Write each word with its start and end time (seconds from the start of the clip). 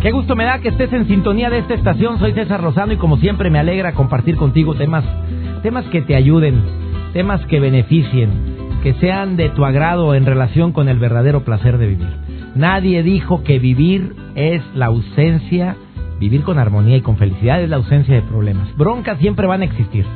Qué 0.00 0.12
gusto 0.12 0.36
me 0.36 0.44
da 0.44 0.60
que 0.60 0.68
estés 0.68 0.92
en 0.92 1.08
sintonía 1.08 1.50
de 1.50 1.58
esta 1.58 1.74
estación. 1.74 2.20
Soy 2.20 2.32
César 2.32 2.62
Lozano 2.62 2.92
y 2.92 2.98
como 2.98 3.16
siempre 3.16 3.50
me 3.50 3.58
alegra 3.58 3.94
compartir 3.94 4.36
contigo 4.36 4.76
temas, 4.76 5.04
temas 5.64 5.84
que 5.86 6.02
te 6.02 6.14
ayuden, 6.14 6.62
temas 7.12 7.44
que 7.46 7.58
beneficien, 7.58 8.30
que 8.84 8.94
sean 8.94 9.36
de 9.36 9.48
tu 9.48 9.64
agrado 9.64 10.14
en 10.14 10.24
relación 10.24 10.70
con 10.70 10.88
el 10.88 11.00
verdadero 11.00 11.42
placer 11.42 11.78
de 11.78 11.88
vivir. 11.88 12.08
Nadie 12.54 13.02
dijo 13.02 13.42
que 13.42 13.58
vivir 13.58 14.14
es 14.36 14.62
la 14.72 14.86
ausencia, 14.86 15.74
vivir 16.20 16.42
con 16.44 16.60
armonía 16.60 16.96
y 16.96 17.02
con 17.02 17.16
felicidad 17.16 17.60
es 17.60 17.68
la 17.68 17.76
ausencia 17.76 18.14
de 18.14 18.22
problemas. 18.22 18.68
Broncas 18.76 19.18
siempre 19.18 19.48
van 19.48 19.62
a 19.62 19.64
existir. 19.64 20.06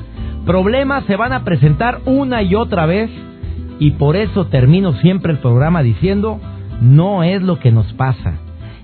Problemas 0.47 1.03
se 1.07 1.17
van 1.17 1.33
a 1.33 1.43
presentar 1.43 2.03
una 2.05 2.41
y 2.43 2.55
otra 2.55 2.87
vez 2.87 3.11
y 3.81 3.91
por 3.93 4.15
eso 4.15 4.47
termino 4.47 4.93
siempre 4.93 5.33
el 5.33 5.39
programa 5.39 5.83
diciendo, 5.83 6.41
no 6.81 7.25
es 7.25 7.43
lo 7.43 7.59
que 7.59 7.73
nos 7.73 7.93
pasa, 7.95 8.35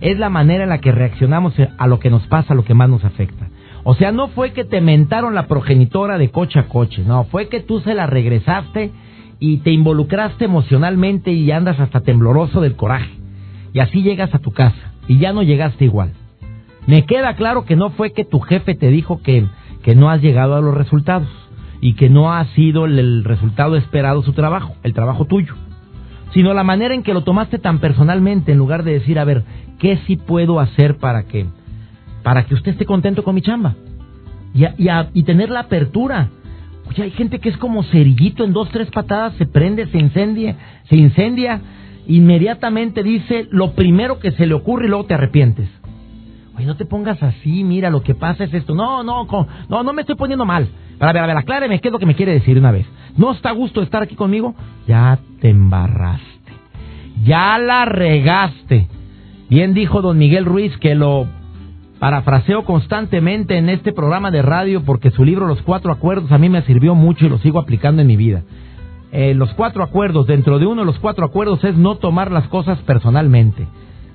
es 0.01 0.19
la 0.19 0.31
manera 0.31 0.65
en 0.65 0.71
la 0.71 0.81
que 0.81 0.93
reaccionamos 0.93 1.55
a 1.77 1.87
lo 1.87 1.99
que 1.99 2.11
nos 2.11 2.27
pasa, 2.27 2.53
a 2.53 2.57
lo 2.57 2.65
que 2.65 2.75
más 2.75 2.89
nos 2.89 3.05
afecta. 3.05 3.49
O 3.85 3.95
sea, 3.95 4.13
no 4.13 4.29
fue 4.29 4.53
que 4.53 4.65
te 4.65 4.81
mentaron 4.81 5.35
la 5.35 5.47
progenitora 5.47 6.19
de 6.19 6.31
coche 6.31 6.59
a 6.59 6.69
coche, 6.69 7.03
no, 7.07 7.25
fue 7.25 7.49
que 7.49 7.61
tú 7.61 7.81
se 7.81 7.95
la 7.95 8.07
regresaste 8.07 8.93
y 9.41 9.59
te 9.59 9.71
involucraste 9.71 10.45
emocionalmente 10.45 11.33
y 11.33 11.51
andas 11.51 11.79
hasta 11.81 12.01
tembloroso 12.01 12.61
del 12.61 12.77
coraje. 12.77 13.11
Y 13.73 13.81
así 13.81 14.03
llegas 14.03 14.35
a 14.35 14.41
tu 14.41 14.51
casa 14.53 14.93
y 15.07 15.19
ya 15.19 15.33
no 15.33 15.43
llegaste 15.43 15.85
igual. 15.85 16.13
Me 16.87 17.05
queda 17.05 17.35
claro 17.35 17.65
que 17.65 17.77
no 17.77 17.91
fue 17.91 18.13
que 18.13 18.25
tu 18.25 18.41
jefe 18.41 18.75
te 18.75 18.89
dijo 18.89 19.23
que, 19.23 19.47
que 19.83 19.95
no 19.95 20.11
has 20.11 20.23
llegado 20.23 20.57
a 20.57 20.61
los 20.61 20.75
resultados 20.75 21.29
y 21.81 21.95
que 21.95 22.09
no 22.09 22.33
ha 22.33 22.45
sido 22.55 22.87
el 22.87 23.25
resultado 23.25 23.77
esperado 23.77 24.23
su 24.23 24.33
trabajo, 24.33 24.75
el 24.83 24.95
trabajo 24.95 25.27
tuyo, 25.27 25.55
sino 26.33 26.55
la 26.55 26.65
manera 26.65 26.95
en 26.95 27.03
que 27.03 27.15
lo 27.15 27.23
tomaste 27.23 27.59
tan 27.59 27.79
personalmente 27.79 28.53
en 28.53 28.59
lugar 28.59 28.83
de 28.85 28.93
decir, 28.93 29.19
a 29.19 29.25
ver, 29.25 29.45
¿qué 29.79 29.99
sí 30.07 30.17
puedo 30.17 30.61
hacer 30.61 30.97
para 30.99 31.25
que, 31.25 31.47
para 32.23 32.45
que 32.45 32.55
usted 32.55 32.73
esté 32.73 32.85
contento 32.85 33.23
con 33.25 33.35
mi 33.35 33.43
chamba? 33.43 33.75
Y, 34.55 34.65
y 35.15 35.23
tener 35.23 35.51
la 35.51 35.61
apertura. 35.61 36.29
Oye, 36.89 37.03
hay 37.03 37.11
gente 37.11 37.39
que 37.39 37.51
es 37.51 37.57
como 37.59 37.83
cerillito 37.85 38.45
en 38.45 38.53
dos, 38.53 38.71
tres 38.71 38.91
patadas, 38.91 39.35
se 39.35 39.47
prende, 39.47 39.87
se 39.89 39.99
incendia, 39.99 40.57
se 40.89 40.97
incendia, 40.97 41.61
inmediatamente 42.07 43.03
dice 43.03 43.47
lo 43.51 43.73
primero 43.73 44.19
que 44.19 44.33
se 44.33 44.47
le 44.47 44.55
ocurre 44.55 44.87
y 44.87 44.89
luego 44.89 45.05
te 45.05 45.15
arrepientes. 45.15 45.69
Oye, 46.57 46.67
no 46.67 46.77
te 46.77 46.87
pongas 46.87 47.23
así, 47.23 47.63
mira, 47.63 47.91
lo 47.91 48.03
que 48.03 48.15
pasa 48.15 48.45
es 48.45 48.53
esto. 48.53 48.75
No, 48.75 49.05
no, 49.05 49.29
no, 49.69 49.83
no 49.83 49.93
me 49.93 50.03
estoy 50.03 50.17
poniendo 50.17 50.45
mal. 50.45 50.69
A 50.99 51.07
ver, 51.07 51.19
a 51.19 51.27
ver, 51.27 51.37
acláreme, 51.37 51.81
¿qué 51.81 51.89
es 51.89 51.93
lo 51.93 52.01
que 52.01 52.07
me 52.07 52.17
quiere 52.17 52.33
decir 52.33 52.59
una 52.59 52.73
vez? 52.73 52.87
¿No 53.17 53.31
está 53.31 53.51
a 53.51 53.53
gusto 53.53 53.83
estar 53.83 54.03
aquí 54.03 54.17
conmigo? 54.17 54.55
Ya 54.87 55.19
te 55.41 55.51
embarraste. 55.51 56.53
Ya 57.25 57.59
la 57.59 57.85
regaste. 57.85 58.89
Bien 59.49 59.73
dijo 59.73 60.03
don 60.03 60.19
Miguel 60.19 60.45
Ruiz 60.45 60.77
que 60.77 60.95
lo 60.95 61.27
parafraseo 61.99 62.65
constantemente 62.65 63.57
en 63.57 63.71
este 63.71 63.95
programa 63.95 64.31
de 64.31 64.43
radio 64.43 64.83
porque 64.85 65.11
su 65.11 65.25
libro 65.25 65.47
Los 65.47 65.63
Cuatro 65.63 65.91
Acuerdos 65.91 66.31
a 66.33 66.39
mí 66.39 66.51
me 66.51 66.63
sirvió 66.63 66.95
mucho 66.95 67.25
y 67.25 67.31
lo 67.31 67.39
sigo 67.39 67.59
aplicando 67.59 68.03
en 68.03 68.09
mi 68.09 68.17
vida. 68.17 68.43
Eh, 69.11 69.33
los 69.33 69.55
cuatro 69.55 69.83
acuerdos, 69.83 70.27
dentro 70.27 70.59
de 70.59 70.67
uno 70.67 70.83
de 70.83 70.87
los 70.87 70.99
cuatro 70.99 71.25
acuerdos 71.25 71.65
es 71.65 71.75
no 71.77 71.97
tomar 71.97 72.31
las 72.31 72.47
cosas 72.49 72.79
personalmente. 72.81 73.67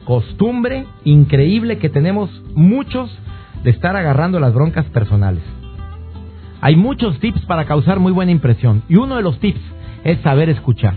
Costumbre 0.06 0.86
increíble 1.04 1.80
que 1.80 1.90
tenemos 1.90 2.30
muchos 2.54 3.10
de 3.64 3.72
estar 3.72 3.96
agarrando 3.96 4.40
las 4.40 4.54
broncas 4.54 4.86
personales. 4.86 5.42
Hay 6.62 6.76
muchos 6.76 7.20
tips 7.20 7.44
para 7.48 7.66
causar 7.66 8.00
muy 8.00 8.12
buena 8.12 8.32
impresión 8.32 8.84
y 8.88 8.98
uno 8.98 9.16
de 9.16 9.24
los 9.24 9.40
tips 9.40 9.62
es 10.04 10.20
saber 10.22 10.50
escuchar. 10.50 10.94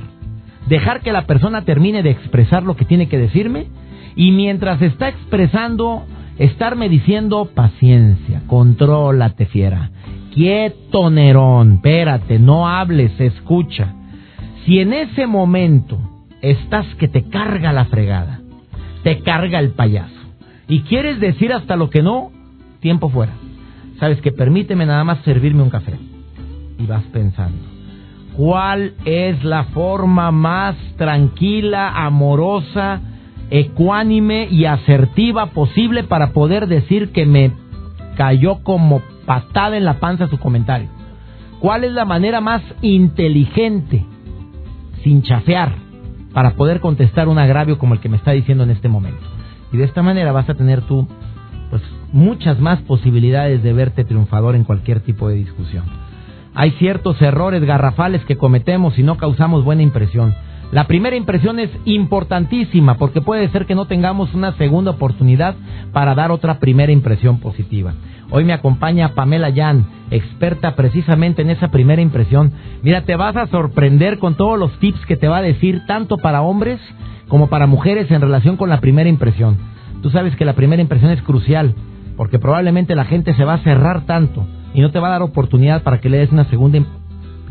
Dejar 0.69 1.01
que 1.01 1.13
la 1.13 1.27
persona 1.27 1.65
termine 1.65 2.03
de 2.03 2.11
expresar 2.11 2.65
lo 2.65 2.77
que 2.77 2.85
tiene 2.85 3.09
que 3.09 3.17
decirme 3.17 3.69
y 4.17 4.33
mientras 4.33 4.83
está 4.83 5.09
expresando, 5.09 6.05
estarme 6.39 6.89
diciendo 6.89 7.51
paciencia, 7.55 8.43
contrólate 8.49 9.47
fiera, 9.47 9.91
quieto 10.35 11.11
Nerón, 11.11 11.75
espérate, 11.75 12.39
no 12.39 12.69
hables, 12.69 13.13
escucha. 13.21 13.95
Si 14.65 14.81
en 14.81 14.93
ese 14.93 15.29
momento 15.29 15.99
estás 16.43 16.87
que 16.97 17.07
te 17.07 17.29
carga 17.29 17.73
la 17.73 17.85
fregada, 17.85 18.41
te 19.05 19.21
carga 19.21 19.61
el 19.61 19.71
payaso 19.71 20.15
y 20.67 20.81
quieres 20.81 21.21
decir 21.21 21.53
hasta 21.53 21.77
lo 21.77 21.91
que 21.91 22.03
no, 22.03 22.33
tiempo 22.81 23.09
fuera 23.09 23.33
sabes 23.99 24.21
que 24.21 24.33
permíteme 24.33 24.87
nada 24.87 25.05
más 25.05 25.19
servirme 25.25 25.63
un 25.63 25.71
café. 25.71 25.99
Y 26.79 26.87
vas 26.87 27.05
pensando, 27.05 27.59
¿cuál 28.37 28.95
es 29.05 29.43
la 29.45 29.65
forma 29.65 30.31
más 30.31 30.77
tranquila, 30.97 32.05
amorosa, 32.05 33.01
ecuánime 33.51 34.49
y 34.51 34.65
asertiva 34.65 35.47
posible 35.47 36.05
para 36.05 36.33
poder 36.33 36.67
decir 36.67 37.13
que 37.13 37.27
me 37.27 37.53
cayó 38.17 38.63
como 38.63 39.03
patada 39.27 39.77
en 39.77 39.85
la 39.85 40.01
panza 40.01 40.29
su 40.29 40.39
comentario? 40.39 40.89
¿Cuál 41.61 41.85
es 41.85 41.93
la 41.93 42.05
manera 42.05 42.41
más 42.41 42.63
inteligente, 42.83 44.05
sin 45.03 45.23
chafear, 45.23 45.75
para 46.33 46.53
poder 46.53 46.81
contestar 46.81 47.29
un 47.29 47.39
agravio 47.39 47.79
como 47.79 47.95
el 47.95 48.01
que 48.01 48.09
me 48.09 48.17
está 48.19 48.33
diciendo 48.33 48.65
en 48.65 48.71
este 48.71 48.89
momento? 48.89 49.23
Y 49.73 49.77
de 49.79 49.85
esta 49.85 50.03
manera 50.03 50.33
vas 50.33 50.49
a 50.49 50.55
tener 50.55 50.83
tú 50.83 51.09
pues 51.71 51.83
muchas 52.13 52.61
más 52.61 52.81
posibilidades 52.83 53.63
de 53.63 53.73
verte 53.73 54.05
triunfador 54.05 54.55
en 54.55 54.65
cualquier 54.65 55.01
tipo 55.01 55.29
de 55.29 55.37
discusión. 55.37 55.85
Hay 56.55 56.71
ciertos 56.73 57.21
errores 57.21 57.63
garrafales 57.65 58.25
que 58.25 58.37
cometemos 58.37 58.99
y 58.99 59.03
no 59.03 59.17
causamos 59.17 59.65
buena 59.65 59.83
impresión. 59.83 60.35
La 60.73 60.89
primera 60.89 61.15
impresión 61.15 61.61
es 61.61 61.71
importantísima 61.85 62.97
porque 62.97 63.21
puede 63.21 63.49
ser 63.51 63.67
que 63.67 63.77
no 63.77 63.87
tengamos 63.87 64.35
una 64.35 64.53
segunda 64.53 64.93
oportunidad 64.93 65.55
para 65.93 66.15
dar 66.15 66.33
otra 66.33 66.59
primera 66.59 66.91
impresión 66.91 67.39
positiva. 67.39 67.95
Hoy 68.31 68.45
me 68.45 68.53
acompaña 68.53 69.15
Pamela 69.15 69.49
Yan, 69.51 69.87
experta 70.11 70.75
precisamente 70.75 71.43
en 71.43 71.51
esa 71.51 71.69
primera 71.69 72.03
impresión. 72.03 72.53
Mira, 72.83 73.03
te 73.03 73.15
vas 73.15 73.37
a 73.37 73.47
sorprender 73.47 74.19
con 74.19 74.35
todos 74.35 74.59
los 74.59 74.77
tips 74.81 75.07
que 75.07 75.17
te 75.17 75.29
va 75.29 75.39
a 75.39 75.43
decir 75.43 75.83
tanto 75.87 76.19
para 76.19 76.43
hombres 76.43 76.81
como 77.29 77.49
para 77.49 77.69
mujeres 77.69 78.11
en 78.11 78.21
relación 78.21 78.57
con 78.57 78.69
la 78.69 78.81
primera 78.81 79.09
impresión. 79.09 79.57
Tú 80.03 80.11
sabes 80.11 80.35
que 80.35 80.45
la 80.45 80.55
primera 80.55 80.83
impresión 80.83 81.13
es 81.13 81.23
crucial 81.23 81.75
porque 82.17 82.41
probablemente 82.41 82.97
la 82.97 83.05
gente 83.05 83.35
se 83.35 83.45
va 83.45 83.55
a 83.55 83.63
cerrar 83.63 84.05
tanto 84.07 84.45
y 84.75 84.81
no 84.81 84.91
te 84.91 84.99
va 84.99 85.09
a 85.09 85.13
dar 85.13 85.23
oportunidad 85.23 85.83
para 85.85 86.01
que 86.01 86.09
le 86.09 86.19
des 86.19 86.33
una 86.33 86.45
segunda 86.47 86.81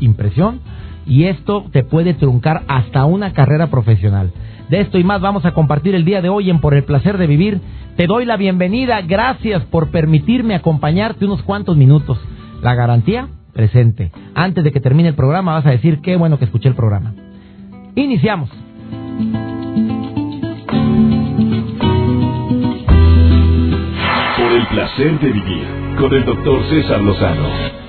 impresión 0.01 0.59
y 1.05 1.25
esto 1.25 1.65
te 1.71 1.83
puede 1.83 2.13
truncar 2.13 2.63
hasta 2.67 3.05
una 3.05 3.33
carrera 3.33 3.67
profesional. 3.67 4.31
De 4.69 4.81
esto 4.81 4.97
y 4.97 5.03
más 5.03 5.21
vamos 5.21 5.45
a 5.45 5.53
compartir 5.53 5.95
el 5.95 6.05
día 6.05 6.21
de 6.21 6.29
hoy 6.29 6.49
en 6.49 6.59
Por 6.59 6.73
el 6.73 6.83
placer 6.83 7.17
de 7.17 7.27
vivir. 7.27 7.61
Te 7.97 8.07
doy 8.07 8.25
la 8.25 8.37
bienvenida, 8.37 9.01
gracias 9.01 9.63
por 9.65 9.91
permitirme 9.91 10.55
acompañarte 10.55 11.25
unos 11.25 11.43
cuantos 11.43 11.77
minutos. 11.77 12.19
La 12.61 12.73
garantía 12.73 13.27
presente. 13.53 14.11
Antes 14.33 14.63
de 14.63 14.71
que 14.71 14.81
termine 14.81 15.09
el 15.09 15.15
programa 15.15 15.53
vas 15.53 15.65
a 15.65 15.71
decir 15.71 16.01
qué 16.01 16.15
bueno 16.15 16.39
que 16.39 16.45
escuché 16.45 16.67
el 16.67 16.75
programa. 16.75 17.13
Iniciamos. 17.95 18.49
el 24.55 24.67
placer 24.67 25.19
de 25.19 25.31
vivir 25.31 25.67
con 25.97 26.13
el 26.13 26.23
doctor 26.23 26.63
César 26.69 27.01
Lozano. 27.01 27.84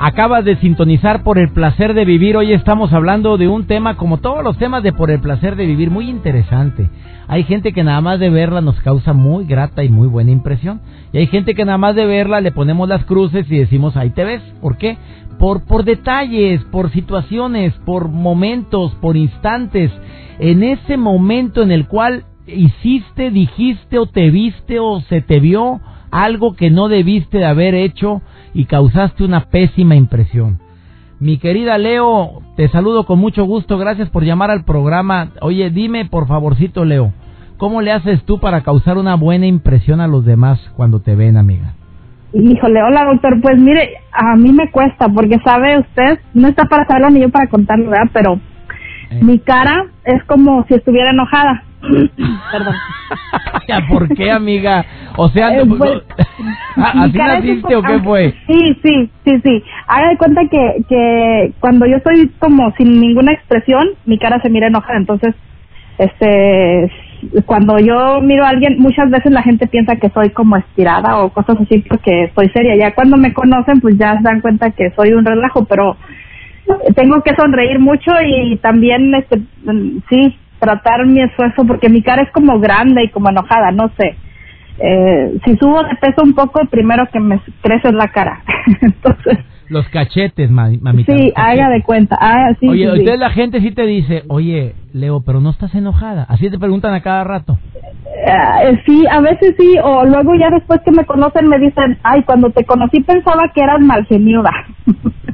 Acabas 0.00 0.44
de 0.44 0.56
sintonizar 0.58 1.24
por 1.24 1.38
el 1.38 1.50
placer 1.50 1.92
de 1.92 2.04
vivir. 2.04 2.36
Hoy 2.36 2.52
estamos 2.52 2.92
hablando 2.92 3.36
de 3.36 3.48
un 3.48 3.66
tema 3.66 3.96
como 3.96 4.18
todos 4.18 4.44
los 4.44 4.56
temas 4.56 4.84
de 4.84 4.92
por 4.92 5.10
el 5.10 5.18
placer 5.18 5.56
de 5.56 5.66
vivir, 5.66 5.90
muy 5.90 6.08
interesante. 6.08 6.88
Hay 7.26 7.42
gente 7.42 7.72
que 7.72 7.82
nada 7.82 8.00
más 8.00 8.20
de 8.20 8.30
verla 8.30 8.60
nos 8.60 8.80
causa 8.80 9.12
muy 9.12 9.44
grata 9.44 9.82
y 9.82 9.88
muy 9.88 10.06
buena 10.06 10.30
impresión. 10.30 10.80
Y 11.12 11.18
hay 11.18 11.26
gente 11.26 11.56
que 11.56 11.64
nada 11.64 11.78
más 11.78 11.96
de 11.96 12.06
verla 12.06 12.40
le 12.40 12.52
ponemos 12.52 12.88
las 12.88 13.04
cruces 13.06 13.50
y 13.50 13.58
decimos 13.58 13.96
ahí 13.96 14.10
te 14.10 14.22
ves. 14.22 14.40
¿Por 14.62 14.76
qué? 14.76 14.98
Por, 15.36 15.64
por 15.64 15.82
detalles, 15.82 16.62
por 16.70 16.92
situaciones, 16.92 17.74
por 17.84 18.08
momentos, 18.08 18.94
por 19.00 19.16
instantes. 19.16 19.90
En 20.38 20.62
ese 20.62 20.96
momento 20.96 21.60
en 21.60 21.72
el 21.72 21.88
cual 21.88 22.22
hiciste, 22.46 23.32
dijiste 23.32 23.98
o 23.98 24.06
te 24.06 24.30
viste 24.30 24.78
o 24.78 25.00
se 25.00 25.22
te 25.22 25.40
vio 25.40 25.80
algo 26.12 26.54
que 26.54 26.70
no 26.70 26.88
debiste 26.88 27.38
de 27.38 27.46
haber 27.46 27.74
hecho 27.74 28.22
y 28.54 28.64
causaste 28.64 29.24
una 29.24 29.46
pésima 29.46 29.94
impresión. 29.96 30.58
Mi 31.20 31.38
querida 31.38 31.78
Leo, 31.78 32.42
te 32.56 32.68
saludo 32.68 33.04
con 33.04 33.18
mucho 33.18 33.44
gusto, 33.44 33.76
gracias 33.78 34.08
por 34.10 34.22
llamar 34.24 34.50
al 34.50 34.64
programa. 34.64 35.30
Oye, 35.40 35.70
dime 35.70 36.04
por 36.04 36.28
favorcito, 36.28 36.84
Leo, 36.84 37.12
¿cómo 37.56 37.82
le 37.82 37.90
haces 37.92 38.22
tú 38.24 38.38
para 38.38 38.62
causar 38.62 38.98
una 38.98 39.16
buena 39.16 39.46
impresión 39.46 40.00
a 40.00 40.06
los 40.06 40.24
demás 40.24 40.60
cuando 40.76 41.00
te 41.00 41.16
ven, 41.16 41.36
amiga? 41.36 41.74
Híjole, 42.32 42.82
hola 42.82 43.04
doctor, 43.06 43.40
pues 43.42 43.58
mire, 43.58 43.94
a 44.12 44.36
mí 44.36 44.52
me 44.52 44.70
cuesta 44.70 45.08
porque 45.08 45.38
sabe 45.44 45.78
usted, 45.78 46.20
no 46.34 46.46
está 46.48 46.66
para 46.66 46.86
saberlo 46.86 47.10
ni 47.10 47.20
yo 47.20 47.30
para 47.30 47.48
contarlo, 47.48 47.90
¿verdad? 47.90 48.10
Pero 48.12 48.40
Eh. 49.10 49.20
mi 49.22 49.38
cara 49.38 49.86
es 50.04 50.22
como 50.24 50.64
si 50.68 50.74
estuviera 50.74 51.10
enojada. 51.10 51.62
Perdón. 52.52 52.74
¿Por 53.88 54.08
qué, 54.16 54.30
amiga? 54.30 54.84
O 55.16 55.28
sea, 55.28 55.54
Eh, 55.54 55.64
pues, 55.66 56.02
¿así 56.76 57.18
naciste 57.18 57.76
o 57.76 57.82
qué 57.82 57.98
fue? 58.00 58.34
Sí, 58.46 58.76
sí, 58.82 59.10
sí, 59.24 59.40
sí. 59.44 59.64
Haga 59.86 60.08
de 60.08 60.16
cuenta 60.16 60.42
que, 60.50 60.84
que 60.88 61.52
cuando 61.60 61.86
yo 61.86 61.96
estoy 61.96 62.28
como 62.38 62.72
sin 62.76 63.00
ninguna 63.00 63.32
expresión, 63.32 63.90
mi 64.06 64.18
cara 64.18 64.40
se 64.40 64.50
mira 64.50 64.66
enojada. 64.68 64.98
Entonces, 64.98 65.34
este, 65.98 66.90
cuando 67.46 67.78
yo 67.78 68.20
miro 68.20 68.44
a 68.44 68.50
alguien, 68.50 68.76
muchas 68.78 69.10
veces 69.10 69.32
la 69.32 69.42
gente 69.42 69.66
piensa 69.66 69.96
que 69.96 70.10
soy 70.10 70.30
como 70.30 70.56
estirada 70.56 71.18
o 71.18 71.30
cosas 71.30 71.56
así 71.60 71.84
porque 71.88 72.24
estoy 72.24 72.48
seria. 72.50 72.76
Ya 72.76 72.94
cuando 72.94 73.16
me 73.16 73.32
conocen, 73.32 73.80
pues 73.80 73.96
ya 73.98 74.16
se 74.16 74.22
dan 74.22 74.40
cuenta 74.40 74.70
que 74.70 74.90
soy 74.96 75.12
un 75.12 75.24
relajo, 75.24 75.64
pero 75.64 75.96
tengo 76.94 77.22
que 77.22 77.34
sonreír 77.34 77.78
mucho 77.78 78.10
y 78.24 78.56
también, 78.58 79.14
este, 79.14 79.38
mm, 79.38 79.98
sí, 80.10 80.36
tratar 80.58 81.06
mi 81.06 81.20
esfuerzo 81.22 81.64
porque 81.66 81.88
mi 81.88 82.02
cara 82.02 82.22
es 82.22 82.30
como 82.32 82.58
grande 82.60 83.04
y 83.04 83.08
como 83.10 83.28
enojada, 83.30 83.70
no 83.72 83.90
sé. 83.98 84.16
Eh, 84.80 85.38
si 85.44 85.56
subo 85.56 85.82
de 85.82 85.96
peso 85.96 86.22
un 86.22 86.34
poco, 86.34 86.60
primero 86.70 87.06
que 87.12 87.18
me 87.20 87.40
crece 87.62 87.92
la 87.92 88.08
cara. 88.08 88.42
Entonces, 88.80 89.38
Los 89.68 89.88
cachetes, 89.88 90.50
ma- 90.50 90.70
mamita. 90.80 91.12
sí, 91.16 91.32
haga 91.34 91.68
de 91.68 91.82
cuenta. 91.82 92.16
Ah, 92.20 92.52
sí, 92.60 92.68
oye, 92.68 92.90
sí, 92.96 93.06
sí. 93.06 93.16
la 93.18 93.30
gente 93.30 93.60
sí 93.60 93.72
te 93.72 93.82
dice, 93.86 94.22
oye, 94.28 94.74
Leo, 94.92 95.20
pero 95.20 95.40
no 95.40 95.50
estás 95.50 95.74
enojada. 95.74 96.24
Así 96.28 96.48
te 96.48 96.58
preguntan 96.58 96.94
a 96.94 97.00
cada 97.02 97.24
rato. 97.24 97.58
Eh, 98.26 98.82
sí, 98.86 99.04
a 99.10 99.20
veces 99.20 99.54
sí, 99.58 99.76
o 99.82 100.04
luego 100.04 100.34
ya 100.34 100.50
después 100.50 100.80
que 100.84 100.90
me 100.92 101.04
conocen 101.04 101.48
me 101.48 101.58
dicen, 101.58 101.98
ay, 102.02 102.22
cuando 102.24 102.50
te 102.50 102.64
conocí 102.64 103.00
pensaba 103.00 103.50
que 103.54 103.60
eras 103.62 103.80
malgeniuda. 103.80 104.50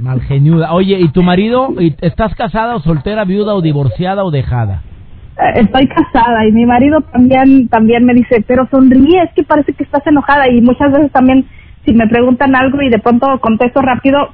Malgeniuda. 0.00 0.72
Oye, 0.72 0.98
¿y 1.00 1.08
tu 1.08 1.22
marido? 1.22 1.68
¿Y- 1.78 1.94
¿Estás 2.00 2.34
casada 2.34 2.76
o 2.76 2.80
soltera, 2.80 3.24
viuda 3.24 3.54
o 3.54 3.60
divorciada 3.62 4.24
o 4.24 4.30
dejada? 4.30 4.82
Eh, 5.38 5.60
Estoy 5.62 5.88
casada 5.88 6.46
y 6.46 6.52
mi 6.52 6.64
marido 6.66 7.00
también 7.00 7.68
también 7.68 8.04
me 8.04 8.14
dice, 8.14 8.44
pero 8.46 8.68
sonríe, 8.70 9.22
es 9.22 9.32
que 9.34 9.42
parece 9.42 9.72
que 9.72 9.84
estás 9.84 10.06
enojada 10.06 10.48
y 10.48 10.60
muchas 10.60 10.92
veces 10.92 11.10
también 11.12 11.46
si 11.84 11.92
me 11.92 12.06
preguntan 12.06 12.54
algo 12.56 12.80
y 12.82 12.88
de 12.88 12.98
pronto 12.98 13.26
contesto 13.40 13.82
rápido, 13.82 14.28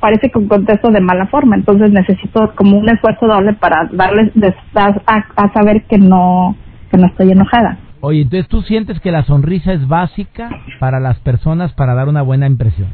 parece 0.00 0.30
que 0.30 0.46
contesto 0.46 0.90
de 0.90 1.00
mala 1.00 1.26
forma, 1.26 1.56
entonces 1.56 1.90
necesito 1.90 2.52
como 2.56 2.78
un 2.78 2.88
esfuerzo 2.88 3.26
doble 3.26 3.54
para 3.54 3.88
darles 3.92 4.32
a- 4.74 5.24
a 5.36 5.52
saber 5.52 5.84
que 5.84 5.98
no 5.98 6.56
que 6.90 6.98
no 6.98 7.06
estoy 7.06 7.32
enojada. 7.32 7.78
Oye, 8.00 8.20
entonces 8.22 8.46
tú 8.48 8.60
sientes 8.62 9.00
que 9.00 9.10
la 9.10 9.22
sonrisa 9.24 9.72
es 9.72 9.88
básica 9.88 10.50
para 10.78 11.00
las 11.00 11.18
personas 11.20 11.72
para 11.72 11.94
dar 11.94 12.08
una 12.08 12.20
buena 12.22 12.46
impresión. 12.46 12.88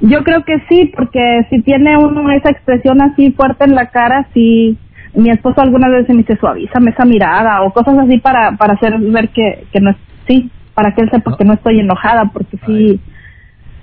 Yo 0.00 0.24
creo 0.24 0.44
que 0.44 0.58
sí, 0.68 0.92
porque 0.96 1.46
si 1.50 1.62
tiene 1.62 1.96
uno 1.96 2.30
esa 2.32 2.50
expresión 2.50 3.00
así 3.00 3.30
fuerte 3.32 3.64
en 3.64 3.74
la 3.76 3.86
cara, 3.86 4.26
sí. 4.34 4.76
Mi 5.14 5.30
esposo 5.30 5.60
algunas 5.60 5.90
veces 5.90 6.10
me 6.10 6.22
dice 6.22 6.36
suavízame 6.36 6.90
esa 6.90 7.04
mirada 7.04 7.62
o 7.62 7.72
cosas 7.72 7.98
así 7.98 8.18
para 8.18 8.52
para 8.52 8.74
hacer 8.74 8.96
ver 8.98 9.28
que 9.30 9.64
que 9.72 9.80
no 9.80 9.90
es 9.90 9.96
sí, 10.28 10.50
para 10.74 10.94
que 10.94 11.02
él 11.02 11.10
sepa 11.10 11.30
No. 11.32 11.36
que 11.36 11.44
no 11.44 11.52
estoy 11.54 11.80
enojada, 11.80 12.26
porque 12.32 12.56
sí. 12.66 13.00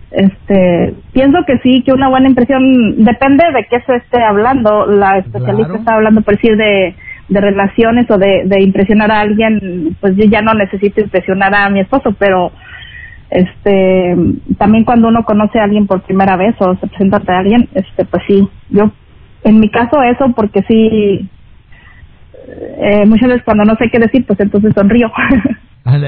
Este, 0.09 0.93
pienso 1.11 1.39
que 1.45 1.57
sí, 1.59 1.83
que 1.83 1.91
una 1.91 2.07
buena 2.07 2.29
impresión 2.29 3.03
depende 3.03 3.43
de 3.53 3.65
qué 3.69 3.81
se 3.81 3.95
esté 3.97 4.23
hablando. 4.23 4.85
La 4.85 5.17
especialista 5.17 5.65
Claro. 5.67 5.79
está 5.79 5.95
hablando, 5.95 6.21
por 6.21 6.35
decir, 6.35 6.55
de, 6.55 6.95
de 7.27 7.41
relaciones 7.41 8.09
o 8.09 8.17
de, 8.17 8.43
de 8.45 8.63
impresionar 8.63 9.11
a 9.11 9.19
alguien. 9.19 9.97
Pues 9.99 10.15
yo 10.15 10.23
ya 10.25 10.41
no 10.41 10.53
necesito 10.53 11.01
impresionar 11.01 11.53
a 11.53 11.69
mi 11.69 11.81
esposo, 11.81 12.15
pero 12.17 12.51
este 13.29 14.15
también 14.57 14.85
cuando 14.85 15.09
uno 15.09 15.23
conoce 15.25 15.59
a 15.59 15.65
alguien 15.65 15.85
por 15.85 16.01
primera 16.03 16.37
vez 16.37 16.55
o 16.59 16.75
se 16.75 16.87
presenta 16.87 17.17
ante 17.17 17.33
alguien 17.33 17.67
este 17.73 18.05
pues 18.05 18.23
sí 18.25 18.47
yo 18.69 18.89
en 19.43 19.59
mi 19.59 19.69
caso 19.69 20.01
eso 20.01 20.33
porque 20.35 20.61
sí 20.67 21.29
eh, 22.47 23.05
muchas 23.05 23.29
veces 23.29 23.43
cuando 23.43 23.63
no 23.63 23.75
sé 23.75 23.89
qué 23.91 23.99
decir 23.99 24.25
pues 24.25 24.39
entonces 24.39 24.73
sonrío 24.73 25.11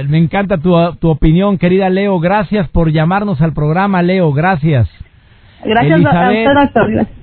Me 0.09 0.17
encanta 0.17 0.57
tu, 0.57 0.75
tu 0.99 1.07
opinión, 1.07 1.57
querida 1.57 1.89
Leo. 1.89 2.19
Gracias 2.19 2.67
por 2.67 2.91
llamarnos 2.91 3.39
al 3.41 3.53
programa, 3.53 4.01
Leo. 4.01 4.33
Gracias. 4.33 4.89
gracias 5.63 6.05
a 6.05 6.27
usted 6.27 6.53
doctor 6.53 6.91
Gracias. 6.91 7.19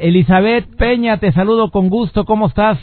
Elizabeth 0.00 0.76
Peña, 0.76 1.18
te 1.18 1.32
saludo 1.32 1.72
con 1.72 1.88
gusto. 1.88 2.24
¿Cómo 2.24 2.46
estás? 2.46 2.78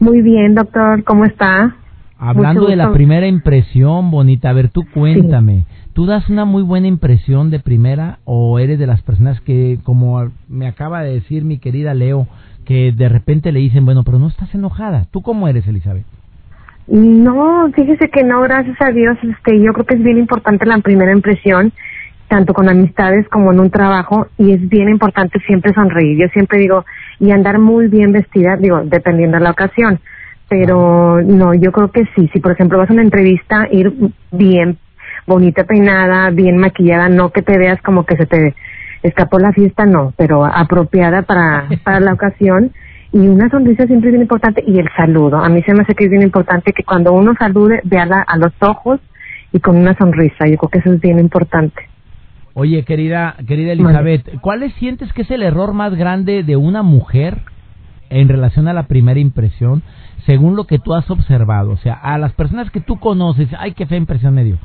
Muy 0.00 0.20
bien, 0.20 0.54
doctor, 0.56 1.04
¿cómo 1.04 1.24
está? 1.24 1.76
Hablando 2.18 2.66
de 2.66 2.74
la 2.74 2.92
primera 2.92 3.28
impresión, 3.28 4.10
bonita. 4.10 4.50
A 4.50 4.52
ver, 4.52 4.68
tú 4.68 4.82
cuéntame. 4.92 5.66
¿Tú 5.94 6.06
das 6.06 6.28
una 6.28 6.44
muy 6.44 6.64
buena 6.64 6.88
impresión 6.88 7.52
de 7.52 7.60
primera 7.60 8.18
o 8.24 8.58
eres 8.58 8.80
de 8.80 8.86
las 8.88 9.00
personas 9.02 9.40
que, 9.40 9.78
como 9.84 10.28
me 10.48 10.66
acaba 10.66 11.04
de 11.04 11.14
decir 11.14 11.44
mi 11.44 11.58
querida 11.58 11.94
Leo, 11.94 12.26
que 12.66 12.90
de 12.90 13.08
repente 13.08 13.52
le 13.52 13.60
dicen, 13.60 13.84
bueno, 13.84 14.02
pero 14.02 14.18
no 14.18 14.26
estás 14.26 14.52
enojada? 14.56 15.06
¿Tú 15.12 15.22
cómo 15.22 15.46
eres, 15.46 15.68
Elizabeth? 15.68 16.04
No, 16.88 17.70
fíjese 17.72 18.10
que 18.10 18.24
no, 18.24 18.40
gracias 18.42 18.76
a 18.80 18.90
Dios, 18.90 19.16
este, 19.22 19.60
yo 19.62 19.72
creo 19.72 19.86
que 19.86 19.94
es 19.94 20.02
bien 20.02 20.18
importante 20.18 20.66
la 20.66 20.78
primera 20.78 21.12
impresión, 21.12 21.72
tanto 22.26 22.54
con 22.54 22.68
amistades 22.68 23.28
como 23.28 23.52
en 23.52 23.60
un 23.60 23.70
trabajo, 23.70 24.26
y 24.36 24.50
es 24.50 24.68
bien 24.68 24.88
importante 24.88 25.38
siempre 25.46 25.72
sonreír. 25.74 26.18
Yo 26.20 26.26
siempre 26.32 26.58
digo, 26.58 26.84
y 27.20 27.30
andar 27.30 27.60
muy 27.60 27.86
bien 27.86 28.10
vestida, 28.10 28.56
digo, 28.56 28.82
dependiendo 28.84 29.38
de 29.38 29.44
la 29.44 29.52
ocasión, 29.52 30.00
pero 30.48 31.22
no, 31.22 31.54
yo 31.54 31.70
creo 31.70 31.92
que 31.92 32.04
sí, 32.16 32.28
si 32.32 32.40
por 32.40 32.50
ejemplo 32.50 32.78
vas 32.78 32.90
a 32.90 32.94
una 32.94 33.02
entrevista, 33.02 33.68
ir 33.70 33.94
bien 34.32 34.78
bonita 35.26 35.64
peinada, 35.64 36.30
bien 36.30 36.56
maquillada, 36.58 37.08
no 37.08 37.30
que 37.30 37.42
te 37.42 37.58
veas 37.58 37.80
como 37.82 38.04
que 38.04 38.16
se 38.16 38.26
te 38.26 38.54
escapó 39.02 39.38
la 39.38 39.52
fiesta, 39.52 39.84
no, 39.86 40.12
pero 40.16 40.44
apropiada 40.44 41.22
para, 41.22 41.66
para 41.84 42.00
la 42.00 42.12
ocasión. 42.12 42.72
Y 43.12 43.28
una 43.28 43.48
sonrisa 43.48 43.86
siempre 43.86 44.08
es 44.08 44.12
bien 44.14 44.22
importante 44.22 44.64
y 44.66 44.78
el 44.78 44.88
saludo. 44.96 45.36
A 45.38 45.48
mí 45.48 45.62
se 45.62 45.72
me 45.72 45.82
hace 45.82 45.94
que 45.94 46.04
es 46.04 46.10
bien 46.10 46.22
importante 46.22 46.72
que 46.72 46.82
cuando 46.82 47.12
uno 47.12 47.34
salude, 47.38 47.80
véala 47.84 48.20
a 48.26 48.36
los 48.36 48.52
ojos 48.60 48.98
y 49.52 49.60
con 49.60 49.76
una 49.76 49.96
sonrisa. 49.96 50.46
Yo 50.48 50.56
creo 50.56 50.68
que 50.68 50.78
eso 50.80 50.92
es 50.92 51.00
bien 51.00 51.20
importante. 51.20 51.80
Oye, 52.54 52.82
querida, 52.84 53.36
querida 53.46 53.72
Elizabeth, 53.72 54.40
¿cuál 54.40 54.64
es- 54.64 54.74
sientes 54.74 55.12
que 55.12 55.22
es 55.22 55.30
el 55.30 55.42
error 55.42 55.74
más 55.74 55.94
grande 55.94 56.42
de 56.42 56.56
una 56.56 56.82
mujer 56.82 57.38
en 58.10 58.28
relación 58.28 58.66
a 58.68 58.72
la 58.72 58.84
primera 58.84 59.18
impresión, 59.20 59.82
según 60.26 60.56
lo 60.56 60.64
que 60.64 60.78
tú 60.78 60.94
has 60.94 61.10
observado? 61.10 61.70
O 61.70 61.76
sea, 61.76 61.94
a 61.94 62.18
las 62.18 62.32
personas 62.32 62.70
que 62.70 62.80
tú 62.80 62.98
conoces, 62.98 63.48
ay, 63.58 63.72
qué 63.72 63.86
fea 63.86 63.98
impresión 63.98 64.34
me 64.34 64.44
dio. 64.44 64.58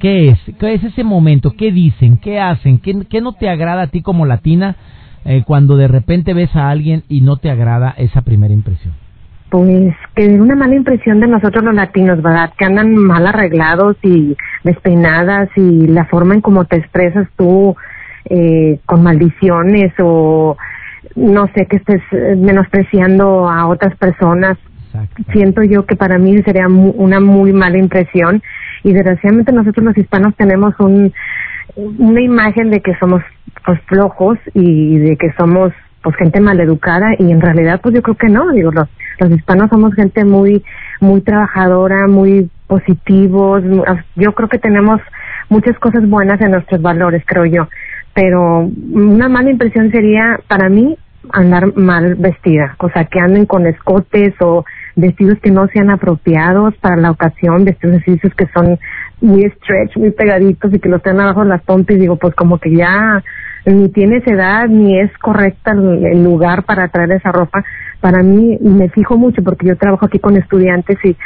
¿Qué 0.00 0.28
es? 0.28 0.38
¿Qué 0.58 0.74
es 0.74 0.84
ese 0.84 1.04
momento? 1.04 1.52
¿Qué 1.56 1.72
dicen? 1.72 2.18
¿Qué 2.18 2.40
hacen? 2.40 2.78
¿Qué, 2.78 2.94
qué 3.08 3.20
no 3.20 3.32
te 3.32 3.48
agrada 3.48 3.82
a 3.82 3.86
ti 3.88 4.02
como 4.02 4.26
latina 4.26 4.76
eh, 5.24 5.42
cuando 5.46 5.76
de 5.76 5.88
repente 5.88 6.34
ves 6.34 6.54
a 6.54 6.70
alguien 6.70 7.04
y 7.08 7.20
no 7.20 7.36
te 7.36 7.50
agrada 7.50 7.94
esa 7.96 8.22
primera 8.22 8.52
impresión? 8.52 8.94
Pues 9.48 9.94
que 10.14 10.28
den 10.28 10.40
una 10.40 10.56
mala 10.56 10.74
impresión 10.74 11.20
de 11.20 11.28
nosotros 11.28 11.64
los 11.64 11.74
latinos, 11.74 12.20
¿verdad? 12.20 12.52
Que 12.58 12.64
andan 12.64 12.94
mal 12.94 13.26
arreglados 13.26 13.96
y 14.02 14.36
despeinadas 14.64 15.48
y 15.56 15.86
la 15.86 16.04
forma 16.06 16.34
en 16.34 16.40
cómo 16.40 16.64
te 16.64 16.76
expresas 16.76 17.28
tú 17.36 17.76
eh, 18.28 18.80
con 18.86 19.04
maldiciones 19.04 19.92
o 20.00 20.56
no 21.14 21.46
sé, 21.54 21.66
que 21.66 21.76
estés 21.76 22.02
eh, 22.12 22.34
menospreciando 22.36 23.48
a 23.48 23.66
otras 23.66 23.96
personas. 23.96 24.58
Siento 25.32 25.62
yo 25.62 25.86
que 25.86 25.96
para 25.96 26.18
mí 26.18 26.40
sería 26.42 26.68
mu- 26.68 26.94
una 26.96 27.20
muy 27.20 27.52
mala 27.52 27.78
impresión 27.78 28.42
y 28.82 28.92
desgraciadamente 28.92 29.52
nosotros 29.52 29.84
los 29.84 29.98
hispanos 29.98 30.34
tenemos 30.36 30.74
un, 30.78 31.12
una 31.76 32.20
imagen 32.20 32.70
de 32.70 32.80
que 32.80 32.94
somos 32.96 33.22
pues 33.64 33.80
flojos 33.86 34.38
y 34.54 34.98
de 34.98 35.16
que 35.16 35.32
somos 35.38 35.72
pues 36.02 36.14
gente 36.16 36.40
maleducada 36.40 37.14
y 37.18 37.32
en 37.32 37.40
realidad 37.40 37.80
pues 37.82 37.94
yo 37.94 38.02
creo 38.02 38.16
que 38.16 38.28
no. 38.28 38.50
Digo 38.52 38.70
los 38.72 38.88
los 39.18 39.30
hispanos 39.30 39.70
somos 39.70 39.94
gente 39.94 40.24
muy 40.24 40.62
muy 41.00 41.20
trabajadora 41.22 42.06
muy 42.06 42.50
positivos. 42.66 43.62
Yo 44.14 44.32
creo 44.34 44.48
que 44.48 44.58
tenemos 44.58 45.00
muchas 45.48 45.78
cosas 45.78 46.08
buenas 46.08 46.40
en 46.40 46.50
nuestros 46.52 46.80
valores 46.82 47.22
creo 47.26 47.44
yo. 47.46 47.68
Pero 48.14 48.70
una 48.92 49.28
mala 49.28 49.50
impresión 49.50 49.90
sería 49.90 50.38
para 50.48 50.68
mí 50.68 50.96
andar 51.32 51.76
mal 51.76 52.14
vestida. 52.14 52.76
O 52.78 52.88
sea 52.90 53.04
que 53.04 53.18
anden 53.20 53.46
con 53.46 53.66
escotes 53.66 54.32
o 54.40 54.64
vestidos 54.96 55.38
que 55.40 55.50
no 55.50 55.68
sean 55.68 55.90
apropiados 55.90 56.74
para 56.78 56.96
la 56.96 57.10
ocasión 57.10 57.64
vestidos 57.64 58.02
esos 58.06 58.34
que 58.34 58.46
son 58.54 58.78
muy 59.20 59.42
stretch 59.42 59.96
muy 59.96 60.10
pegaditos 60.10 60.72
y 60.74 60.80
que 60.80 60.88
los 60.88 61.02
traen 61.02 61.20
abajo 61.20 61.44
las 61.44 61.62
pompis 61.62 62.00
digo 62.00 62.16
pues 62.16 62.34
como 62.34 62.58
que 62.58 62.74
ya 62.74 63.22
ni 63.66 63.88
tienes 63.88 64.26
edad 64.26 64.68
ni 64.68 64.98
es 64.98 65.10
correcta 65.18 65.72
el, 65.72 66.06
el 66.06 66.24
lugar 66.24 66.64
para 66.64 66.88
traer 66.88 67.12
esa 67.12 67.32
ropa. 67.32 67.64
Para 68.00 68.22
mí 68.22 68.58
me 68.60 68.88
fijo 68.90 69.16
mucho 69.16 69.42
porque 69.42 69.66
yo 69.66 69.76
trabajo 69.76 70.06
aquí 70.06 70.18
con 70.18 70.36
estudiantes 70.36 70.98
y 71.04 71.16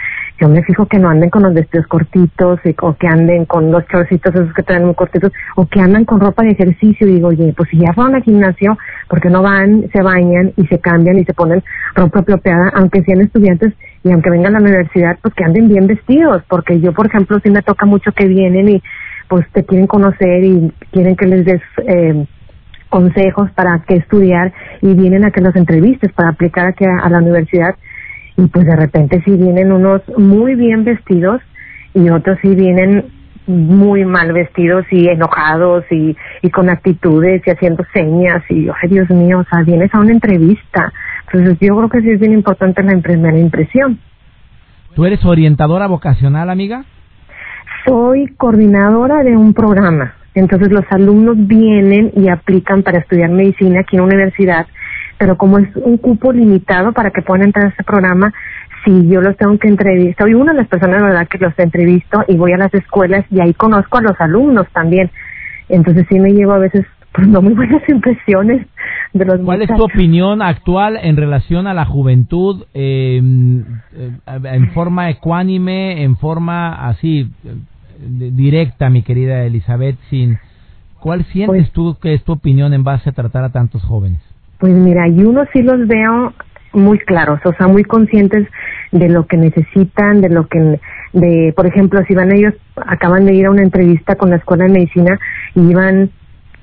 yo 0.41 0.49
me 0.49 0.63
fijo 0.63 0.87
que 0.87 0.99
no 0.99 1.09
anden 1.09 1.29
con 1.29 1.43
los 1.43 1.53
vestidos 1.53 1.87
cortitos 1.87 2.61
y, 2.65 2.75
o 2.81 2.95
que 2.95 3.07
anden 3.07 3.45
con 3.45 3.71
los 3.71 3.87
chorcitos 3.89 4.35
esos 4.35 4.55
que 4.55 4.63
traen 4.63 4.87
muy 4.87 4.95
cortitos 4.95 5.33
o 5.57 5.67
que 5.67 5.81
andan 5.81 6.05
con 6.05 6.21
ropa 6.21 6.43
de 6.43 6.51
ejercicio 6.51 7.07
y 7.07 7.15
digo, 7.15 7.29
oye, 7.29 7.53
pues 7.57 7.69
si 7.71 7.79
ya 7.79 7.93
fueron 7.93 8.15
al 8.15 8.23
gimnasio, 8.23 8.79
porque 9.09 9.29
no 9.29 9.43
van, 9.43 9.91
se 9.93 10.03
bañan 10.03 10.53
y 10.57 10.67
se 10.67 10.79
cambian 10.79 11.19
y 11.19 11.25
se 11.25 11.35
ponen 11.35 11.63
ropa 11.95 12.21
apropiada, 12.21 12.71
aunque 12.75 13.03
sean 13.03 13.21
estudiantes 13.21 13.75
y 14.03 14.13
aunque 14.13 14.31
vengan 14.31 14.57
a 14.57 14.61
la 14.61 14.69
universidad, 14.69 15.19
pues 15.21 15.35
que 15.35 15.45
anden 15.45 15.69
bien 15.69 15.87
vestidos, 15.87 16.43
porque 16.49 16.81
yo, 16.81 16.93
por 16.93 17.07
ejemplo, 17.07 17.39
sí 17.43 17.51
me 17.51 17.63
toca 17.63 17.85
mucho 17.85 18.13
que 18.13 18.27
vienen 18.27 18.69
y 18.69 18.83
pues 19.29 19.47
te 19.53 19.65
quieren 19.65 19.87
conocer 19.87 20.43
y 20.43 20.73
quieren 20.91 21.17
que 21.17 21.27
les 21.27 21.45
des 21.45 21.63
eh, 21.87 22.27
consejos 22.91 23.51
para 23.53 23.83
qué 23.87 23.95
estudiar 23.95 24.53
y 24.83 24.95
vienen 24.95 25.25
a 25.25 25.31
que 25.31 25.41
los 25.41 25.57
entrevistes 25.57 26.13
para 26.13 26.31
aplicar 26.31 26.67
aquí 26.67 26.85
a, 26.85 27.09
la 27.09 27.19
universidad 27.19 27.77
y 28.37 28.47
pues 28.47 28.67
de 28.67 28.77
repente 28.77 29.23
sí 29.25 29.37
vienen 29.37 29.73
unos 29.73 30.03
muy 30.19 30.55
bien 30.55 30.85
vestidos 30.85 31.41
y 31.95 32.11
otros 32.11 32.39
sí 32.43 32.55
vienen 32.55 33.07
muy 33.47 34.05
mal 34.05 34.33
vestidos 34.33 34.85
y 34.91 35.09
enojados 35.09 35.85
y, 35.91 36.17
y 36.43 36.51
con 36.51 36.69
actitudes 36.69 37.43
y 37.47 37.51
haciendo 37.51 37.85
señas 37.95 38.43
y, 38.51 38.69
ay 38.69 38.89
Dios 38.91 39.09
mío, 39.11 39.39
o 39.41 39.45
sea, 39.45 39.63
vienes 39.65 39.93
a 39.95 40.01
una 40.01 40.13
entrevista 40.13 40.93
entonces 41.33 41.59
yo 41.61 41.77
creo 41.77 41.89
que 41.89 42.01
sí 42.01 42.11
es 42.11 42.21
bien 42.21 42.33
importante 42.33 42.83
la 42.83 42.99
primera 43.01 43.39
impresión. 43.39 43.99
¿Tú 44.95 45.05
eres 45.05 45.25
orientadora 45.25 45.87
vocacional, 45.87 46.51
amiga? 46.51 46.85
Soy 47.87 48.27
coordinadora 48.37 49.23
de 49.23 49.37
un 49.37 49.55
programa. 49.55 50.15
Entonces 50.35 50.71
los 50.71 50.85
alumnos 50.91 51.37
vienen 51.39 52.13
y 52.17 52.29
aplican 52.29 52.83
para 52.83 52.99
estudiar 52.99 53.31
medicina 53.31 53.81
aquí 53.81 53.97
en 53.97 54.03
la 54.03 54.07
universidad, 54.07 54.67
pero 55.19 55.37
como 55.37 55.59
es 55.59 55.69
un 55.77 55.99
cupo 55.99 56.33
limitado 56.33 56.93
para 56.93 57.11
que 57.11 57.23
puedan 57.23 57.47
entrar 57.47 57.67
a 57.67 57.69
ese 57.71 57.83
programa, 57.83 58.33
si 58.85 59.09
yo 59.09 59.21
los 59.21 59.37
tengo 59.37 59.59
que 59.59 59.69
entrevistar, 59.69 60.27
soy 60.27 60.35
una 60.35 60.53
de 60.53 60.59
las 60.59 60.69
personas, 60.69 61.03
verdad, 61.03 61.29
que 61.29 61.39
los 61.39 61.59
entrevisto 61.59 62.25
y 62.29 62.37
voy 62.37 62.53
a 62.53 62.57
las 62.57 62.73
escuelas 62.73 63.25
y 63.31 63.41
ahí 63.41 63.53
conozco 63.55 63.99
a 63.99 64.03
los 64.03 64.21
alumnos 64.21 64.67
también. 64.73 65.11
Entonces 65.69 66.07
sí 66.09 66.19
me 66.19 66.31
llevo 66.31 66.53
a 66.53 66.59
veces 66.59 66.87
pues 67.13 67.27
no 67.27 67.43
muy 67.43 67.55
buenas 67.55 67.83
impresiones 67.89 68.67
de 69.13 69.25
los 69.25 69.41
¿Cuál 69.41 69.63
es 69.63 69.69
tu 69.69 69.83
opinión 69.83 70.43
actual 70.43 70.99
en 71.03 71.17
relación 71.17 71.67
a 71.67 71.75
la 71.75 71.85
juventud 71.85 72.65
eh, 72.73 73.17
en 73.19 74.73
forma 74.73 75.11
ecuánime, 75.11 76.05
en 76.05 76.17
forma 76.17 76.89
así 76.89 77.29
directa, 78.01 78.91
mi 78.91 79.03
querida 79.03 79.45
Elizabeth, 79.45 79.97
sin 80.09 80.39
¿Cuál 81.01 81.25
sientes 81.25 81.49
pues 81.49 81.73
tú 81.73 81.97
que 82.01 82.15
es 82.15 82.23
tu 82.25 82.33
opinión 82.33 82.75
en 82.75 82.85
base 82.85 83.09
a 83.09 83.13
tratar 83.13 83.43
a 83.45 83.49
tantos 83.49 83.83
jóvenes? 83.83 84.21
Pues 84.59 84.75
mira, 84.75 85.09
y 85.09 85.23
uno 85.23 85.45
sí 85.53 85.63
los 85.63 85.89
veo 85.89 86.35
muy 86.75 86.99
claros, 86.99 87.41
o 87.45 87.53
sea, 87.55 87.67
muy 87.67 87.85
conscientes 87.85 88.47
de 88.93 89.09
lo 89.09 89.27
que 89.27 89.39
necesitan, 89.39 90.21
de 90.21 90.29
lo 90.29 90.47
que, 90.47 90.79
de, 91.15 91.53
por 91.57 91.67
ejemplo, 91.67 92.01
si 92.07 92.15
van 92.15 92.33
ellos, 92.33 92.55
acaban 92.87 93.25
de 93.25 93.35
ir 93.35 93.47
a 93.47 93.51
una 93.51 93.63
entrevista 93.63 94.15
con 94.17 94.31
la 94.31 94.37
escuela 94.37 94.65
de 94.65 94.73
medicina 94.73 95.19
y 95.55 95.71
iban 95.71 96.11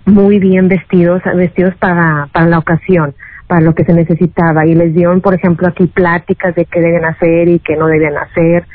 muy 0.06 0.39
bien 0.39 0.67
vestidos, 0.70 1.22
vestidos 1.36 1.75
para, 1.75 2.29
para 2.32 2.46
la 2.46 2.60
ocasión, 2.60 3.15
para 3.48 3.62
lo 3.62 3.74
que 3.74 3.84
se 3.84 3.94
necesitaba. 3.94 4.67
Y 4.67 4.75
les 4.75 4.94
dieron, 4.94 5.20
por 5.20 5.34
ejemplo, 5.34 5.67
aquí 5.67 5.88
pláticas 5.88 6.53
de 6.56 6.65
qué 6.65 6.79
deben 6.79 7.06
hacer 7.06 7.50
y 7.50 7.60
qué 7.60 7.75
no 7.75 7.88
deben 7.88 8.15
hacer. 8.17 8.65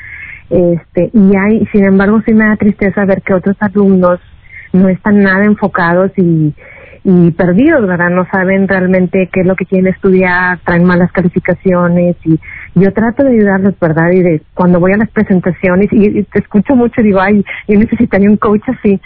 Este, 0.53 1.09
y 1.11 1.35
hay, 1.35 1.65
sin 1.71 1.83
embargo, 1.83 2.21
sí 2.27 2.31
me 2.31 2.45
da 2.45 2.55
tristeza 2.57 3.05
ver 3.05 3.23
que 3.23 3.33
otros 3.33 3.57
alumnos 3.59 4.19
no 4.71 4.87
están 4.87 5.19
nada 5.19 5.45
enfocados 5.45 6.11
y, 6.15 6.53
y 7.03 7.31
perdidos, 7.31 7.87
¿verdad? 7.87 8.11
No 8.11 8.27
saben 8.31 8.67
realmente 8.67 9.29
qué 9.33 9.41
es 9.41 9.47
lo 9.47 9.55
que 9.55 9.65
quieren 9.65 9.91
estudiar, 9.91 10.59
traen 10.63 10.83
malas 10.83 11.11
calificaciones 11.11 12.17
y 12.23 12.39
yo 12.75 12.93
trato 12.93 13.23
de 13.23 13.31
ayudarlos, 13.31 13.73
¿verdad? 13.79 14.11
Y 14.11 14.21
de 14.21 14.41
cuando 14.53 14.79
voy 14.79 14.91
a 14.91 14.97
las 14.97 15.09
presentaciones 15.09 15.87
y, 15.91 16.21
te 16.21 16.39
escucho 16.39 16.75
mucho, 16.75 17.01
digo, 17.01 17.19
ay, 17.19 17.43
yo 17.67 17.79
necesitaría 17.79 18.29
un 18.29 18.37
coach 18.37 18.61
así, 18.67 19.01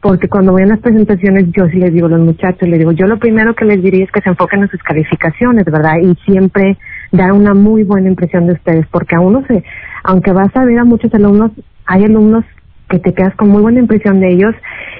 porque 0.00 0.28
cuando 0.28 0.50
voy 0.50 0.62
a 0.62 0.66
las 0.66 0.80
presentaciones 0.80 1.46
yo 1.52 1.68
sí 1.68 1.76
les 1.76 1.92
digo 1.92 2.06
a 2.06 2.10
los 2.10 2.20
muchachos, 2.20 2.68
les 2.68 2.80
digo, 2.80 2.90
yo 2.90 3.06
lo 3.06 3.20
primero 3.20 3.54
que 3.54 3.66
les 3.66 3.80
diría 3.80 4.04
es 4.04 4.10
que 4.10 4.20
se 4.20 4.30
enfoquen 4.30 4.62
en 4.62 4.68
sus 4.68 4.82
calificaciones, 4.82 5.64
¿verdad? 5.64 5.98
Y 6.02 6.16
siempre 6.24 6.76
dar 7.12 7.32
una 7.32 7.54
muy 7.54 7.84
buena 7.84 8.08
impresión 8.08 8.46
de 8.46 8.54
ustedes, 8.54 8.86
porque 8.90 9.16
a 9.16 9.20
uno 9.20 9.42
se, 9.46 9.64
aunque 10.04 10.32
vas 10.32 10.54
a 10.56 10.64
ver 10.64 10.78
a 10.78 10.84
muchos 10.84 11.12
alumnos, 11.14 11.52
hay 11.86 12.04
alumnos 12.04 12.44
que 12.88 12.98
te 12.98 13.12
quedas 13.12 13.34
con 13.36 13.50
muy 13.50 13.60
buena 13.60 13.80
impresión 13.80 14.20
de 14.20 14.32
ellos 14.32 14.54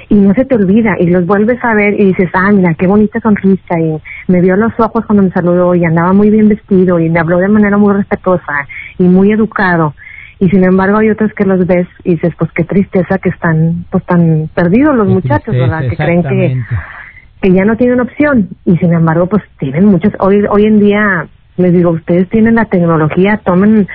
y 0.08 0.14
no 0.14 0.34
se 0.34 0.44
te 0.44 0.54
olvida 0.54 0.96
y 0.98 1.06
los 1.06 1.26
vuelves 1.26 1.58
a 1.62 1.74
ver 1.74 1.94
y 1.98 2.06
dices, 2.06 2.28
ah, 2.34 2.50
mira, 2.52 2.74
qué 2.74 2.86
bonita 2.86 3.20
sonrisa 3.20 3.80
y 3.80 4.00
me 4.30 4.40
vio 4.40 4.56
los 4.56 4.72
ojos 4.78 5.04
cuando 5.06 5.22
me 5.22 5.30
saludó 5.30 5.74
y 5.74 5.84
andaba 5.84 6.12
muy 6.12 6.30
bien 6.30 6.48
vestido 6.48 6.98
y 6.98 7.08
me 7.08 7.18
habló 7.18 7.38
de 7.38 7.48
manera 7.48 7.76
muy 7.76 7.94
respetuosa 7.94 8.66
y 8.98 9.04
muy 9.04 9.32
educado. 9.32 9.94
Y 10.40 10.48
sin 10.50 10.64
embargo 10.64 10.98
hay 10.98 11.10
otros 11.10 11.32
que 11.32 11.44
los 11.44 11.66
ves 11.66 11.88
y 12.04 12.12
dices 12.12 12.32
pues 12.38 12.50
qué 12.52 12.64
tristeza 12.64 13.18
que 13.18 13.30
están 13.30 13.86
pues 13.90 14.04
tan 14.04 14.48
perdidos 14.54 14.94
los 14.94 15.08
muchachos 15.08 15.54
verdad 15.54 15.88
que 15.88 15.96
creen 15.96 16.22
que 16.22 16.62
que 17.40 17.52
ya 17.52 17.64
no 17.64 17.76
tienen 17.76 18.00
opción. 18.00 18.48
Y 18.64 18.76
sin 18.76 18.92
embargo 18.92 19.26
pues 19.26 19.42
tienen 19.58 19.86
muchos 19.86 20.12
hoy 20.20 20.44
hoy 20.50 20.64
en 20.64 20.78
día 20.78 21.26
les 21.58 21.72
digo 21.72 21.90
ustedes 21.90 22.28
tienen 22.28 22.54
la 22.54 22.64
tecnología 22.64 23.40
tomen 23.44 23.86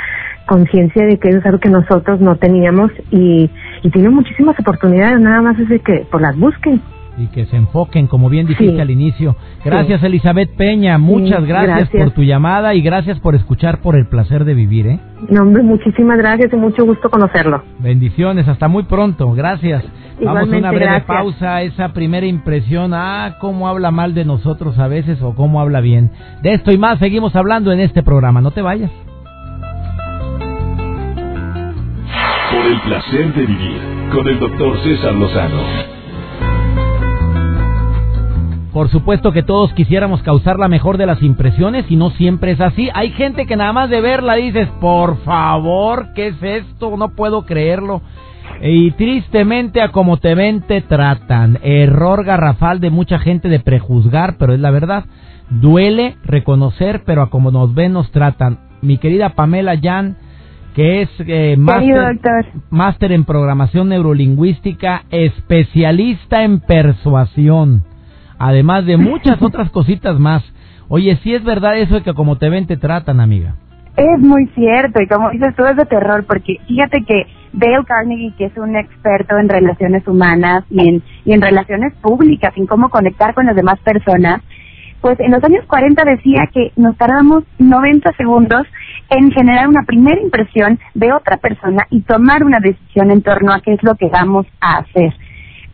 conciencia 0.46 1.06
de 1.06 1.18
que 1.18 1.30
es 1.30 1.46
algo 1.46 1.60
que 1.60 1.70
nosotros 1.70 2.20
no 2.20 2.36
teníamos 2.36 2.92
y, 3.12 3.50
y 3.82 3.90
tienen 3.90 4.14
muchísimas 4.14 4.60
oportunidades 4.60 5.20
nada 5.20 5.42
más 5.42 5.58
es 5.60 5.70
de 5.70 5.80
que 5.80 6.06
pues 6.12 6.22
las 6.22 6.38
busquen 6.38 6.82
y 7.18 7.28
que 7.28 7.46
se 7.46 7.56
enfoquen, 7.56 8.08
como 8.08 8.30
bien 8.30 8.48
dijiste 8.48 8.82
al 8.82 8.90
inicio. 8.90 9.36
Gracias, 9.64 10.04
Elizabeth 10.04 10.56
Peña. 10.56 10.98
Muchas 10.98 11.46
gracias, 11.46 11.90
por 11.90 12.12
tu 12.12 12.24
llamada 12.24 12.74
y 12.74 12.82
gracias 12.82 13.20
por 13.20 13.36
escuchar 13.36 13.82
por 13.82 13.96
el 13.96 14.08
placer 14.08 14.46
de 14.46 14.54
vivir, 14.54 14.88
¿eh? 14.88 15.00
No, 15.30 15.44
hombre, 15.44 15.64
muchísimas 15.64 16.18
gracias 16.18 16.52
y 16.52 16.56
mucho 16.56 16.86
gusto 16.86 17.10
conocerlo. 17.10 17.64
Bendiciones, 17.80 18.48
hasta 18.48 18.68
muy 18.68 18.84
pronto. 18.84 19.32
Gracias. 19.34 19.84
Vamos 20.22 20.52
a 20.52 20.58
una 20.58 20.72
breve 20.72 21.02
pausa. 21.02 21.62
Esa 21.62 21.94
primera 21.94 22.26
impresión, 22.26 22.94
ah, 22.94 23.38
cómo 23.40 23.68
habla 23.68 23.92
mal 23.92 24.14
de 24.14 24.26
nosotros 24.26 24.78
a 24.80 24.88
veces 24.88 25.22
o 25.22 25.36
cómo 25.36 25.60
habla 25.62 25.82
bien. 25.82 26.12
De 26.42 26.54
esto 26.54 26.72
y 26.72 26.78
más 26.78 27.00
seguimos 27.00 27.36
hablando 27.36 27.72
en 27.72 27.80
este 27.80 28.04
programa. 28.04 28.42
No 28.42 28.52
te 28.52 28.62
vayas. 28.62 28.92
Por 32.52 32.66
el 32.66 32.82
placer 32.82 33.34
de 33.34 33.46
vivir 33.46 33.82
con 34.14 34.28
el 34.28 34.40
doctor 34.40 34.78
César 34.84 35.16
Lozano. 35.16 35.93
Por 38.74 38.90
supuesto 38.90 39.32
que 39.34 39.44
todos 39.44 39.72
quisiéramos 39.74 40.24
causar 40.24 40.58
la 40.58 40.68
mejor 40.68 40.98
de 40.98 41.06
las 41.06 41.22
impresiones 41.22 41.86
y 41.90 41.96
no 41.96 42.10
siempre 42.10 42.52
es 42.52 42.60
así. 42.60 42.90
Hay 42.96 43.12
gente 43.12 43.46
que 43.46 43.56
nada 43.56 43.72
más 43.72 43.92
de 43.92 44.02
verla 44.02 44.34
dices, 44.34 44.68
por 44.82 45.18
favor, 45.24 46.08
¿qué 46.16 46.30
es 46.30 46.42
esto? 46.42 46.98
No 46.98 47.10
puedo 47.10 47.46
creerlo. 47.46 48.02
Y 48.64 48.90
tristemente 48.92 49.80
a 49.80 49.90
como 49.90 50.18
te 50.18 50.34
ven 50.34 50.62
te 50.62 50.82
tratan. 50.82 51.60
Error 51.62 52.24
garrafal 52.24 52.80
de 52.80 52.90
mucha 52.90 53.20
gente 53.20 53.48
de 53.48 53.60
prejuzgar, 53.60 54.38
pero 54.40 54.56
es 54.56 54.60
la 54.60 54.72
verdad. 54.72 55.06
Duele 55.52 56.16
reconocer, 56.26 57.04
pero 57.06 57.22
a 57.22 57.30
como 57.30 57.52
nos 57.52 57.76
ven 57.76 57.94
nos 57.94 58.10
tratan. 58.12 58.58
Mi 58.82 58.98
querida 58.98 59.36
Pamela 59.36 59.80
Jan, 59.80 60.18
que 60.74 61.04
es 61.04 61.10
eh, 61.20 61.58
máster 61.58 63.12
en 63.12 63.24
programación 63.24 63.90
neurolingüística, 63.90 65.04
especialista 65.12 66.44
en 66.44 66.60
persuasión 66.60 67.84
además 68.44 68.86
de 68.86 68.98
muchas 69.12 69.42
otras 69.42 69.70
cositas 69.72 70.20
más. 70.20 70.44
Oye, 70.90 71.18
si 71.24 71.34
es 71.34 71.44
verdad 71.44 71.78
eso 71.78 71.96
de 71.96 72.04
que 72.04 72.14
como 72.14 72.38
te 72.38 72.50
ven 72.50 72.68
te 72.68 72.78
tratan, 72.78 73.20
amiga. 73.20 73.56
Es 73.96 74.20
muy 74.20 74.48
cierto, 74.56 75.02
y 75.02 75.08
como 75.08 75.30
dices 75.30 75.56
tú, 75.56 75.64
es 75.66 75.78
de 75.78 75.86
terror, 75.86 76.26
porque 76.28 76.58
fíjate 76.68 77.04
que 77.08 77.28
Dale 77.54 77.86
Carnegie, 77.86 78.34
que 78.36 78.46
es 78.46 78.58
un 78.58 78.76
experto 78.76 79.38
en 79.38 79.48
relaciones 79.48 80.08
humanas 80.08 80.64
y 80.72 80.90
en, 80.90 81.04
y 81.26 81.34
en 81.34 81.42
relaciones 81.42 81.94
públicas, 82.02 82.52
en 82.58 82.66
cómo 82.66 82.90
conectar 82.90 83.36
con 83.36 83.46
las 83.46 83.56
demás 83.56 83.80
personas, 83.82 84.42
pues 85.00 85.20
en 85.20 85.32
los 85.32 85.44
años 85.44 85.64
40 85.68 86.04
decía 86.06 86.50
que 86.52 86.72
nos 86.76 86.98
tardamos 86.98 87.44
90 87.60 88.14
segundos 88.14 88.66
en 89.10 89.32
generar 89.32 89.68
una 89.68 89.84
primera 89.84 90.20
impresión 90.20 90.80
de 90.96 91.14
otra 91.14 91.38
persona 91.38 91.84
y 91.92 92.02
tomar 92.02 92.44
una 92.44 92.60
decisión 92.60 93.12
en 93.12 93.22
torno 93.22 93.54
a 93.54 93.60
qué 93.60 93.74
es 93.74 93.84
lo 93.84 93.94
que 93.96 94.08
vamos 94.08 94.48
a 94.60 94.78
hacer. 94.78 95.14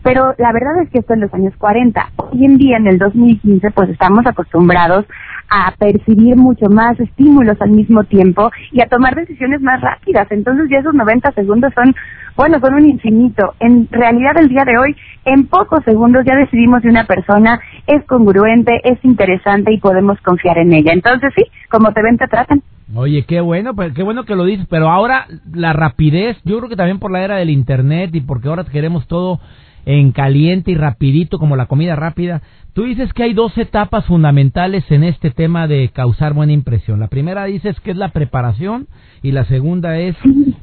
Pero 0.10 0.34
la 0.40 0.52
verdad 0.52 0.82
es 0.82 0.90
que 0.90 0.98
esto 0.98 1.14
en 1.14 1.22
los 1.22 1.32
años 1.36 1.54
40. 1.60 2.10
Hoy 2.16 2.44
en 2.44 2.58
día, 2.58 2.78
en 2.78 2.88
el 2.88 2.98
2015, 2.98 3.70
pues 3.70 3.90
estamos 3.90 4.26
acostumbrados 4.26 5.06
a 5.52 5.72
percibir 5.78 6.36
mucho 6.36 6.66
más 6.68 7.00
estímulos 7.00 7.62
al 7.62 7.70
mismo 7.70 8.04
tiempo 8.06 8.50
y 8.72 8.82
a 8.82 8.88
tomar 8.88 9.14
decisiones 9.14 9.62
más 9.62 9.80
rápidas. 9.82 10.26
Entonces 10.32 10.68
ya 10.72 10.80
esos 10.80 10.96
90 10.96 11.32
segundos 11.34 11.72
son, 11.76 11.94
bueno, 12.36 12.60
son 12.60 12.74
un 12.74 12.90
infinito. 12.90 13.54
En 13.60 13.88
realidad 13.92 14.36
el 14.40 14.50
día 14.50 14.64
de 14.66 14.80
hoy, 14.80 14.96
en 15.26 15.46
pocos 15.46 15.84
segundos 15.86 16.26
ya 16.26 16.36
decidimos 16.36 16.82
si 16.82 16.88
una 16.88 17.06
persona 17.06 17.60
es 17.86 18.04
congruente, 18.06 18.82
es 18.86 18.98
interesante 19.06 19.72
y 19.72 19.78
podemos 19.78 20.20
confiar 20.22 20.58
en 20.58 20.74
ella. 20.74 20.92
Entonces 20.92 21.32
sí, 21.36 21.44
como 21.70 21.94
te 21.94 22.02
ven, 22.02 22.18
te 22.18 22.26
tratan. 22.26 22.64
Oye, 22.96 23.26
qué 23.28 23.42
bueno, 23.42 23.76
pues 23.76 23.94
qué 23.94 24.02
bueno 24.02 24.26
que 24.26 24.36
lo 24.36 24.46
dices, 24.46 24.66
pero 24.72 24.90
ahora 24.90 25.28
la 25.54 25.74
rapidez, 25.74 26.36
yo 26.46 26.58
creo 26.58 26.70
que 26.70 26.76
también 26.76 26.98
por 26.98 27.12
la 27.12 27.24
era 27.24 27.36
del 27.36 27.52
internet 27.52 28.10
y 28.16 28.22
porque 28.22 28.48
ahora 28.48 28.64
queremos 28.64 29.08
todo 29.08 29.40
en 29.86 30.12
caliente 30.12 30.72
y 30.72 30.76
rapidito 30.76 31.40
como 31.40 31.56
la 31.56 31.68
comida 31.68 31.96
rápida. 31.96 32.42
Tú 32.74 32.84
dices 32.84 33.12
que 33.14 33.24
hay 33.24 33.34
dos 33.34 33.58
etapas 33.58 34.06
fundamentales 34.06 34.90
en 34.92 35.04
este 35.04 35.32
tema 35.32 35.68
de 35.68 35.90
causar 35.90 36.34
buena 36.34 36.54
impresión. 36.54 37.00
La 37.00 37.08
primera 37.08 37.46
dices 37.46 37.80
que 37.82 37.92
es 37.92 37.98
la 37.98 38.10
preparación 38.10 38.88
y 39.22 39.32
la 39.32 39.46
segunda 39.46 39.98
es 39.98 40.16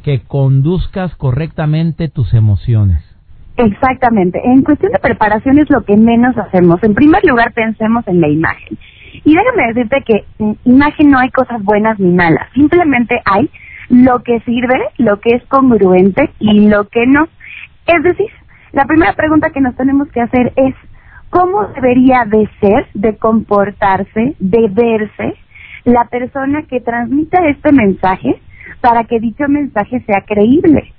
que 0.03 0.21
conduzcas 0.21 1.15
correctamente 1.17 2.09
tus 2.09 2.33
emociones. 2.35 3.03
Exactamente. 3.57 4.41
En 4.45 4.63
cuestión 4.63 4.93
de 4.93 4.99
preparación 4.99 5.59
es 5.59 5.71
lo 5.71 5.83
que 5.83 5.97
menos 5.97 6.37
hacemos. 6.37 6.83
En 6.83 6.95
primer 6.95 7.25
lugar, 7.25 7.53
pensemos 7.55 8.07
en 8.07 8.21
la 8.21 8.29
imagen. 8.29 8.79
Y 9.25 9.35
déjame 9.35 9.73
decirte 9.73 10.05
que 10.07 10.25
en 10.39 10.59
imagen 10.65 11.11
no 11.11 11.19
hay 11.19 11.31
cosas 11.31 11.63
buenas 11.63 11.99
ni 11.99 12.13
malas. 12.13 12.49
Simplemente 12.55 13.21
hay 13.25 13.51
lo 13.89 14.23
que 14.23 14.41
sirve, 14.41 14.79
lo 14.99 15.21
que 15.21 15.37
es 15.37 15.45
congruente 15.47 16.31
y 16.39 16.69
lo 16.69 16.89
que 16.89 17.07
no. 17.07 17.29
Es 17.87 18.03
decir, 18.03 18.29
la 18.73 18.85
primera 18.85 19.13
pregunta 19.15 19.51
que 19.51 19.61
nos 19.61 19.77
tenemos 19.77 20.09
que 20.09 20.21
hacer 20.21 20.53
es, 20.57 20.75
¿cómo 21.31 21.67
debería 21.69 22.25
de 22.25 22.49
ser, 22.61 22.87
de 22.95 23.17
comportarse, 23.17 24.35
de 24.39 24.69
verse 24.69 25.35
la 25.85 26.05
persona 26.07 26.63
que 26.63 26.81
transmite 26.81 27.39
este 27.51 27.73
mensaje 27.73 28.41
para 28.81 29.05
que 29.05 29.21
dicho 29.21 29.45
mensaje 29.49 30.01
sea 30.01 30.23
creíble? 30.27 30.93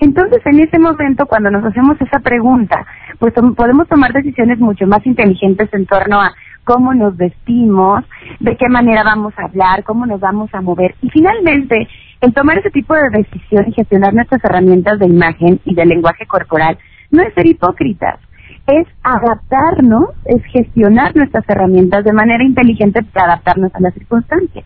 Entonces, 0.00 0.40
en 0.44 0.60
ese 0.60 0.78
momento, 0.78 1.26
cuando 1.26 1.50
nos 1.50 1.64
hacemos 1.64 2.00
esa 2.00 2.20
pregunta, 2.20 2.86
pues 3.18 3.32
podemos 3.56 3.88
tomar 3.88 4.12
decisiones 4.12 4.58
mucho 4.58 4.86
más 4.86 5.04
inteligentes 5.06 5.68
en 5.72 5.86
torno 5.86 6.20
a 6.20 6.32
cómo 6.64 6.94
nos 6.94 7.16
vestimos, 7.16 8.04
de 8.38 8.56
qué 8.56 8.68
manera 8.68 9.02
vamos 9.02 9.32
a 9.38 9.44
hablar, 9.44 9.82
cómo 9.84 10.06
nos 10.06 10.20
vamos 10.20 10.50
a 10.52 10.60
mover. 10.60 10.94
Y 11.02 11.10
finalmente, 11.10 11.88
el 12.20 12.34
tomar 12.34 12.58
ese 12.58 12.70
tipo 12.70 12.94
de 12.94 13.10
decisión 13.10 13.64
y 13.68 13.72
gestionar 13.72 14.14
nuestras 14.14 14.44
herramientas 14.44 14.98
de 14.98 15.06
imagen 15.06 15.60
y 15.64 15.74
de 15.74 15.86
lenguaje 15.86 16.26
corporal 16.26 16.78
no 17.10 17.22
es 17.22 17.34
ser 17.34 17.46
hipócritas, 17.46 18.18
es 18.66 18.86
adaptarnos, 19.02 20.10
es 20.24 20.42
gestionar 20.44 21.14
nuestras 21.16 21.48
herramientas 21.48 22.04
de 22.04 22.12
manera 22.12 22.44
inteligente 22.44 23.02
para 23.02 23.32
adaptarnos 23.32 23.74
a 23.74 23.80
las 23.80 23.94
circunstancias. 23.94 24.64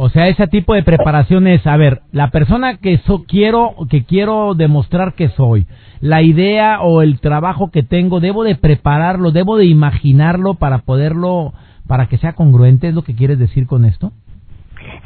O 0.00 0.10
sea, 0.10 0.28
ese 0.28 0.46
tipo 0.46 0.74
de 0.74 0.84
preparación 0.84 1.48
es, 1.48 1.66
a 1.66 1.76
ver, 1.76 2.02
la 2.12 2.30
persona 2.30 2.76
que 2.76 2.98
so, 2.98 3.24
quiero 3.26 3.74
que 3.90 4.04
quiero 4.04 4.54
demostrar 4.54 5.14
que 5.14 5.28
soy, 5.30 5.66
la 6.00 6.22
idea 6.22 6.82
o 6.82 7.02
el 7.02 7.18
trabajo 7.18 7.72
que 7.72 7.82
tengo, 7.82 8.20
debo 8.20 8.44
de 8.44 8.54
prepararlo, 8.54 9.32
debo 9.32 9.56
de 9.56 9.64
imaginarlo 9.64 10.54
para 10.54 10.78
poderlo 10.78 11.52
para 11.88 12.06
que 12.06 12.18
sea 12.18 12.34
congruente, 12.34 12.86
¿es 12.88 12.94
lo 12.94 13.02
que 13.02 13.16
quieres 13.16 13.40
decir 13.40 13.66
con 13.66 13.84
esto? 13.84 14.12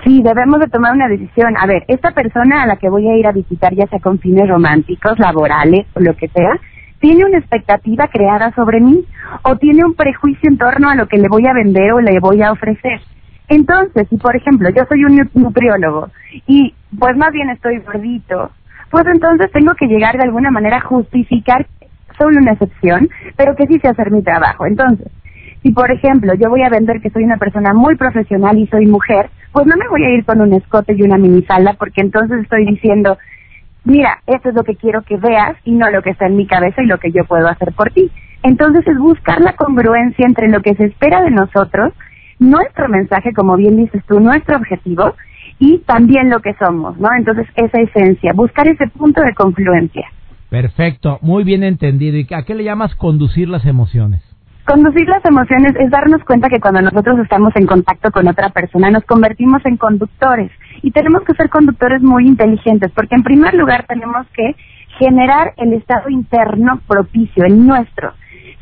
Sí, 0.05 0.23
debemos 0.23 0.61
de 0.61 0.67
tomar 0.67 0.93
una 0.93 1.09
decisión. 1.09 1.57
A 1.57 1.67
ver, 1.67 1.85
esta 1.89 2.11
persona 2.11 2.63
a 2.63 2.67
la 2.67 2.77
que 2.77 2.89
voy 2.89 3.09
a 3.09 3.17
ir 3.17 3.27
a 3.27 3.33
visitar, 3.33 3.75
ya 3.75 3.87
sea 3.87 4.01
con 4.01 4.19
fines 4.19 4.49
románticos, 4.49 5.19
laborales 5.19 5.87
o 5.95 6.01
lo 6.01 6.17
que 6.17 6.29
sea, 6.29 6.59
tiene 6.99 7.25
una 7.25 7.39
expectativa 7.39 8.09
creada 8.09 8.53
sobre 8.53 8.81
mí 8.81 9.05
o 9.43 9.57
tiene 9.57 9.85
un 9.85 9.95
prejuicio 9.95 10.49
en 10.49 10.57
torno 10.57 10.89
a 10.89 10.95
lo 10.95 11.07
que 11.09 11.19
le 11.19 11.29
voy 11.29 11.47
a 11.47 11.53
vender 11.53 11.93
o 11.93 12.01
le 12.01 12.19
voy 12.21 12.43
a 12.43 12.53
ofrecer. 12.53 13.01
Entonces, 13.49 14.07
si 14.09 14.17
por 14.17 14.37
ejemplo 14.37 14.71
yo 14.71 14.85
soy 14.89 15.05
un 15.05 15.29
nutriólogo 15.35 16.11
y 16.47 16.75
pues 16.99 17.17
más 17.17 17.33
bien 17.33 17.51
estoy 17.51 17.81
gordito, 17.81 18.51
pues 18.91 19.05
entonces 19.07 19.51
tengo 19.53 19.75
que 19.75 19.87
llegar 19.87 20.17
de 20.17 20.23
alguna 20.23 20.51
manera 20.51 20.77
a 20.77 20.83
justificar 20.83 21.67
solo 22.17 22.39
una 22.39 22.53
excepción, 22.53 23.09
pero 23.37 23.57
que 23.57 23.67
sí 23.67 23.79
sé 23.81 23.89
hacer 23.89 24.11
mi 24.11 24.23
trabajo. 24.23 24.65
Entonces, 24.67 25.09
si 25.63 25.73
por 25.73 25.91
ejemplo 25.91 26.35
yo 26.35 26.51
voy 26.51 26.63
a 26.63 26.69
vender 26.69 27.01
que 27.01 27.11
soy 27.11 27.25
una 27.25 27.37
persona 27.37 27.75
muy 27.75 27.97
profesional 27.97 28.59
y 28.59 28.67
soy 28.69 28.87
mujer, 28.87 29.29
pues 29.53 29.67
no 29.67 29.77
me 29.77 29.89
voy 29.89 30.05
a 30.05 30.11
ir 30.11 30.25
con 30.25 30.41
un 30.41 30.53
escote 30.55 30.95
y 30.97 31.03
una 31.03 31.19
minifalda 31.19 31.75
porque 31.75 32.01
entonces 32.01 32.41
estoy 32.43 32.67
diciendo, 32.67 33.19
mira, 33.85 34.21
esto 34.27 34.49
es 34.49 34.55
lo 34.55 34.65
que 34.65 34.77
quiero 34.77 35.03
que 35.03 35.17
veas 35.17 35.57
y 35.65 35.73
no 35.73 35.91
lo 35.91 36.03
que 36.03 36.11
está 36.11 36.27
en 36.27 36.37
mi 36.37 36.47
cabeza 36.47 36.83
y 36.83 36.87
lo 36.87 36.99
que 36.99 37.13
yo 37.13 37.25
puedo 37.25 37.47
hacer 37.49 37.73
por 37.73 37.91
ti. 37.91 38.11
Entonces 38.43 38.87
es 38.87 38.99
buscar 38.99 39.41
la 39.41 39.55
congruencia 39.55 40.27
entre 40.27 40.49
lo 40.49 40.61
que 40.63 40.75
se 40.75 40.87
espera 40.87 41.23
de 41.23 41.31
nosotros 41.31 41.93
nuestro 42.43 42.89
mensaje, 42.89 43.33
como 43.33 43.57
bien 43.57 43.77
dices 43.77 44.03
tú, 44.07 44.21
nuestro 44.21 44.57
objetivo 44.57 45.15
y 45.59 45.79
también 45.79 46.29
lo 46.29 46.41
que 46.41 46.55
somos, 46.55 46.99
¿no? 46.99 47.09
Entonces, 47.17 47.47
esa 47.55 47.81
esencia, 47.81 48.33
buscar 48.35 48.67
ese 48.69 48.89
punto 48.89 49.21
de 49.23 49.35
confluencia. 49.35 50.07
Perfecto, 50.51 51.19
muy 51.23 51.45
bien 51.45 51.63
entendido. 51.63 52.19
¿Y 52.19 52.27
a 52.35 52.43
qué 52.43 52.55
le 52.55 52.65
llamas 52.65 52.95
conducir 52.97 53.49
las 53.49 53.65
emociones? 53.65 54.23
Conducir 54.65 55.09
las 55.09 55.25
emociones 55.25 55.75
es 55.77 55.91
darnos 55.91 56.23
cuenta 56.25 56.49
que 56.49 56.61
cuando 56.61 56.81
nosotros 56.83 57.19
estamos 57.19 57.53
en 57.57 57.67
contacto 57.67 58.13
con 58.13 58.29
otra 58.29 58.51
persona 58.51 58.91
nos 58.91 59.05
convertimos 59.05 59.61
en 59.67 59.77
conductores 59.77 60.53
y 60.83 60.93
tenemos 60.93 61.23
que 61.23 61.35
ser 61.35 61.51
conductores 61.51 62.01
muy 62.01 62.29
inteligentes 62.29 62.93
porque 62.93 63.17
en 63.17 63.25
primer 63.25 63.55
lugar 63.55 63.87
tenemos 63.89 64.25
que 64.29 64.55
generar 64.99 65.53
el 65.57 65.73
estado 65.73 66.09
interno 66.11 66.81
propicio, 66.87 67.45
el 67.45 67.67
nuestro. 67.67 68.13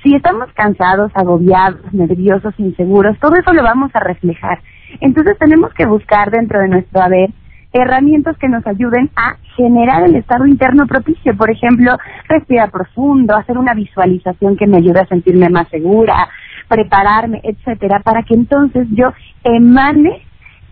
Si 0.02 0.14
estamos 0.14 0.50
cansados, 0.54 1.12
agobiados, 1.14 1.92
nerviosos, 1.92 2.54
inseguros, 2.56 3.18
todo 3.18 3.34
eso 3.36 3.52
lo 3.52 3.62
vamos 3.62 3.90
a 3.92 4.00
reflejar. 4.00 4.58
Entonces 5.00 5.36
tenemos 5.38 5.72
que 5.74 5.84
buscar 5.84 6.30
dentro 6.30 6.60
de 6.60 6.68
nuestro 6.68 7.02
haber 7.02 7.28
herramientas 7.72 8.36
que 8.38 8.48
nos 8.48 8.66
ayuden 8.66 9.10
a 9.16 9.36
generar 9.56 10.02
el 10.04 10.16
estado 10.16 10.46
interno 10.46 10.86
propicio. 10.86 11.36
Por 11.36 11.50
ejemplo, 11.50 11.96
respirar 12.28 12.70
profundo, 12.70 13.36
hacer 13.36 13.58
una 13.58 13.74
visualización 13.74 14.56
que 14.56 14.66
me 14.66 14.78
ayude 14.78 15.00
a 15.00 15.06
sentirme 15.06 15.48
más 15.48 15.68
segura, 15.68 16.28
prepararme, 16.68 17.40
etcétera, 17.42 18.00
para 18.00 18.22
que 18.22 18.34
entonces 18.34 18.86
yo 18.90 19.12
emane 19.44 20.22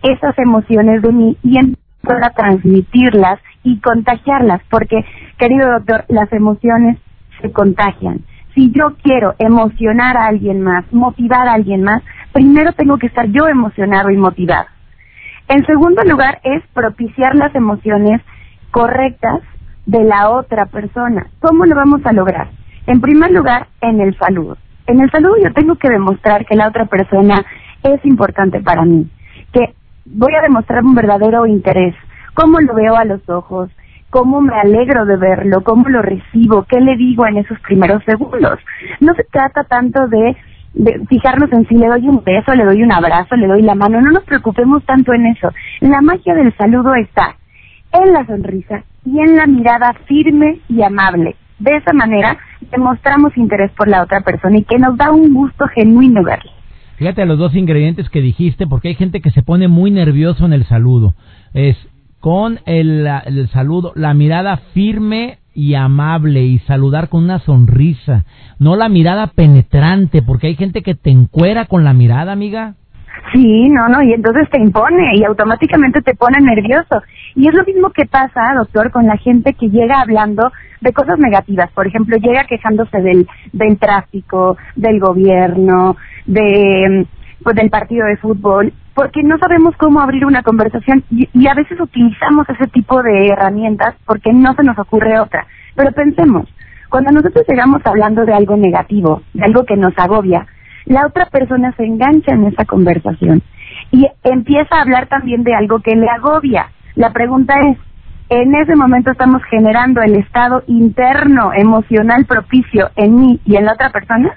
esas 0.01 0.37
emociones 0.39 1.01
de 1.01 1.11
mí 1.11 1.37
y 1.43 1.57
pueda 2.01 2.29
transmitirlas 2.35 3.39
y 3.63 3.79
contagiarlas, 3.79 4.61
porque, 4.69 5.03
querido 5.37 5.69
doctor, 5.71 6.05
las 6.07 6.31
emociones 6.31 6.97
se 7.41 7.51
contagian 7.51 8.21
si 8.59 8.71
yo 8.71 8.95
quiero 9.01 9.35
emocionar 9.39 10.17
a 10.17 10.25
alguien 10.27 10.61
más, 10.61 10.83
motivar 10.91 11.47
a 11.47 11.53
alguien 11.53 11.83
más, 11.83 12.03
primero 12.33 12.73
tengo 12.73 12.97
que 12.97 13.07
estar 13.07 13.25
yo 13.27 13.47
emocionado 13.47 14.09
y 14.09 14.17
motivado. 14.17 14.67
En 15.49 15.65
segundo 15.65 16.03
lugar 16.03 16.39
es 16.43 16.63
propiciar 16.73 17.35
las 17.35 17.53
emociones 17.55 18.21
correctas 18.69 19.41
de 19.87 20.03
la 20.03 20.29
otra 20.29 20.67
persona. 20.67 21.25
¿Cómo 21.41 21.65
lo 21.65 21.75
vamos 21.75 22.05
a 22.05 22.13
lograr? 22.13 22.49
En 22.85 23.01
primer 23.01 23.31
lugar, 23.31 23.67
en 23.81 23.99
el 23.99 24.15
saludo. 24.19 24.57
En 24.85 25.01
el 25.01 25.09
saludo 25.09 25.37
yo 25.43 25.51
tengo 25.53 25.75
que 25.75 25.89
demostrar 25.89 26.45
que 26.45 26.55
la 26.55 26.67
otra 26.67 26.85
persona 26.85 27.43
es 27.81 28.03
importante 28.05 28.61
para 28.61 28.85
mí, 28.85 29.09
que 29.51 29.73
voy 30.05 30.35
a 30.35 30.41
demostrar 30.41 30.83
un 30.83 30.93
verdadero 30.93 31.47
interés, 31.47 31.95
cómo 32.35 32.59
lo 32.59 32.75
veo 32.75 32.95
a 32.95 33.05
los 33.05 33.27
ojos, 33.27 33.71
cómo 34.11 34.41
me 34.41 34.53
alegro 34.53 35.05
de 35.05 35.17
verlo, 35.17 35.63
cómo 35.63 35.89
lo 35.89 36.03
recibo, 36.03 36.63
qué 36.63 36.79
le 36.79 36.95
digo 36.95 37.25
en 37.25 37.37
esos 37.37 37.59
primeros 37.61 38.03
segundos. 38.03 38.59
No 38.99 39.15
se 39.15 39.23
trata 39.23 39.63
tanto 39.63 40.07
de, 40.07 40.37
fijarnos 41.07 41.51
en 41.51 41.67
si 41.67 41.75
le 41.75 41.87
doy 41.87 42.07
un 42.07 42.23
beso, 42.23 42.53
le 42.53 42.65
doy 42.65 42.83
un 42.83 42.91
abrazo, 42.91 43.35
le 43.35 43.47
doy 43.47 43.61
la 43.61 43.75
mano, 43.75 44.01
no 44.01 44.11
nos 44.11 44.23
preocupemos 44.23 44.83
tanto 44.85 45.13
en 45.13 45.27
eso. 45.27 45.49
La 45.81 46.01
magia 46.01 46.33
del 46.35 46.55
saludo 46.57 46.93
está 46.95 47.35
en 47.91 48.13
la 48.13 48.25
sonrisa 48.25 48.83
y 49.05 49.19
en 49.19 49.35
la 49.35 49.47
mirada 49.47 49.93
firme 50.05 50.59
y 50.69 50.81
amable. 50.83 51.35
De 51.59 51.75
esa 51.75 51.93
manera 51.93 52.37
demostramos 52.71 53.35
interés 53.37 53.71
por 53.71 53.87
la 53.87 54.03
otra 54.03 54.21
persona 54.21 54.57
y 54.57 54.63
que 54.63 54.77
nos 54.77 54.95
da 54.97 55.11
un 55.11 55.33
gusto 55.33 55.67
genuino 55.67 56.23
verle. 56.23 56.51
Fíjate 56.97 57.25
los 57.25 57.39
dos 57.39 57.55
ingredientes 57.55 58.09
que 58.09 58.21
dijiste, 58.21 58.67
porque 58.67 58.89
hay 58.89 58.95
gente 58.95 59.21
que 59.21 59.31
se 59.31 59.41
pone 59.41 59.67
muy 59.67 59.89
nervioso 59.89 60.45
en 60.45 60.53
el 60.53 60.65
saludo. 60.65 61.15
Es 61.53 61.77
con 62.19 62.59
el, 62.65 63.07
saludo, 63.53 63.93
la 63.95 64.13
mirada 64.13 64.57
firme 64.73 65.39
y 65.59 65.75
amable 65.75 66.41
y 66.41 66.59
saludar 66.59 67.09
con 67.09 67.25
una 67.25 67.39
sonrisa, 67.39 68.23
no 68.59 68.77
la 68.77 68.87
mirada 68.87 69.27
penetrante, 69.27 70.21
porque 70.21 70.47
hay 70.47 70.55
gente 70.55 70.81
que 70.81 70.95
te 70.95 71.09
encuera 71.09 71.65
con 71.65 71.83
la 71.83 71.91
mirada, 71.91 72.31
amiga. 72.31 72.75
Sí, 73.33 73.67
no, 73.67 73.89
no, 73.89 74.01
y 74.01 74.13
entonces 74.13 74.49
te 74.49 74.57
impone 74.57 75.17
y 75.17 75.25
automáticamente 75.25 76.01
te 76.01 76.15
pone 76.15 76.37
nervioso. 76.39 77.03
Y 77.35 77.49
es 77.49 77.53
lo 77.53 77.65
mismo 77.65 77.89
que 77.89 78.05
pasa, 78.05 78.53
doctor, 78.55 78.89
con 78.89 79.05
la 79.05 79.17
gente 79.17 79.53
que 79.53 79.67
llega 79.69 79.99
hablando 79.99 80.49
de 80.79 80.93
cosas 80.93 81.19
negativas. 81.19 81.69
Por 81.73 81.87
ejemplo, 81.87 82.15
llega 82.15 82.45
quejándose 82.45 83.01
del, 83.01 83.27
del 83.51 83.77
tráfico, 83.77 84.55
del 84.77 85.01
gobierno, 85.01 85.97
de, 86.25 87.05
pues, 87.43 87.55
del 87.57 87.69
partido 87.69 88.05
de 88.05 88.15
fútbol 88.15 88.71
porque 88.99 89.23
no 89.23 89.37
sabemos 89.37 89.77
cómo 89.77 90.01
abrir 90.01 90.25
una 90.25 90.43
conversación 90.43 91.05
y, 91.09 91.47
a 91.47 91.53
veces 91.53 91.79
utilizamos 91.79 92.45
ese 92.49 92.67
tipo 92.67 93.01
de 93.01 93.27
herramientas 93.27 93.95
porque 94.05 94.33
no 94.33 94.53
se 94.55 94.63
nos 94.63 94.77
ocurre 94.77 95.17
otra. 95.17 95.47
Pero 95.73 95.93
pensemos, 95.93 96.49
cuando 96.89 97.09
nosotros 97.11 97.45
llegamos 97.47 97.81
hablando 97.85 98.25
de 98.25 98.33
algo 98.33 98.57
negativo, 98.57 99.21
de 99.33 99.45
algo 99.45 99.63
que 99.63 99.77
nos 99.77 99.97
agobia, 99.97 100.45
la 100.83 101.05
otra 101.07 101.27
persona 101.27 101.73
se 101.77 101.85
engancha 101.85 102.33
en 102.33 102.47
esa 102.47 102.65
conversación 102.65 103.41
y 103.89 104.05
empieza 104.21 104.75
a 104.75 104.81
hablar 104.81 105.07
también 105.07 105.43
de 105.43 105.55
algo 105.55 105.79
que 105.79 105.95
le 105.95 106.09
agobia. 106.09 106.69
La 106.95 107.13
pregunta 107.13 107.53
es, 107.69 107.77
¿en 108.27 108.53
ese 108.53 108.75
momento 108.75 109.11
estamos 109.11 109.41
generando 109.49 110.01
el 110.01 110.15
estado 110.15 110.63
interno 110.67 111.53
emocional 111.53 112.25
propicio 112.25 112.89
en 112.97 113.15
mí 113.15 113.39
y 113.45 113.55
en 113.55 113.63
la 113.63 113.75
otra 113.75 113.91
persona? 113.93 114.33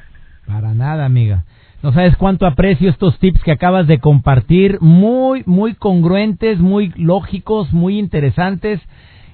Para 0.46 0.72
nada, 0.72 1.04
amiga. 1.04 1.42
No 1.82 1.92
sabes 1.92 2.16
cuánto 2.16 2.46
aprecio 2.46 2.88
estos 2.88 3.18
tips 3.18 3.42
que 3.42 3.50
acabas 3.50 3.88
de 3.88 3.98
compartir, 3.98 4.78
muy, 4.80 5.42
muy 5.46 5.74
congruentes, 5.74 6.60
muy 6.60 6.92
lógicos, 6.96 7.72
muy 7.72 7.98
interesantes. 7.98 8.80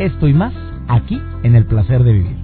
Esto 0.00 0.26
y 0.26 0.32
más 0.32 0.54
aquí 0.88 1.20
en 1.42 1.54
El 1.54 1.66
Placer 1.66 2.02
de 2.02 2.12
Vivir. 2.14 2.36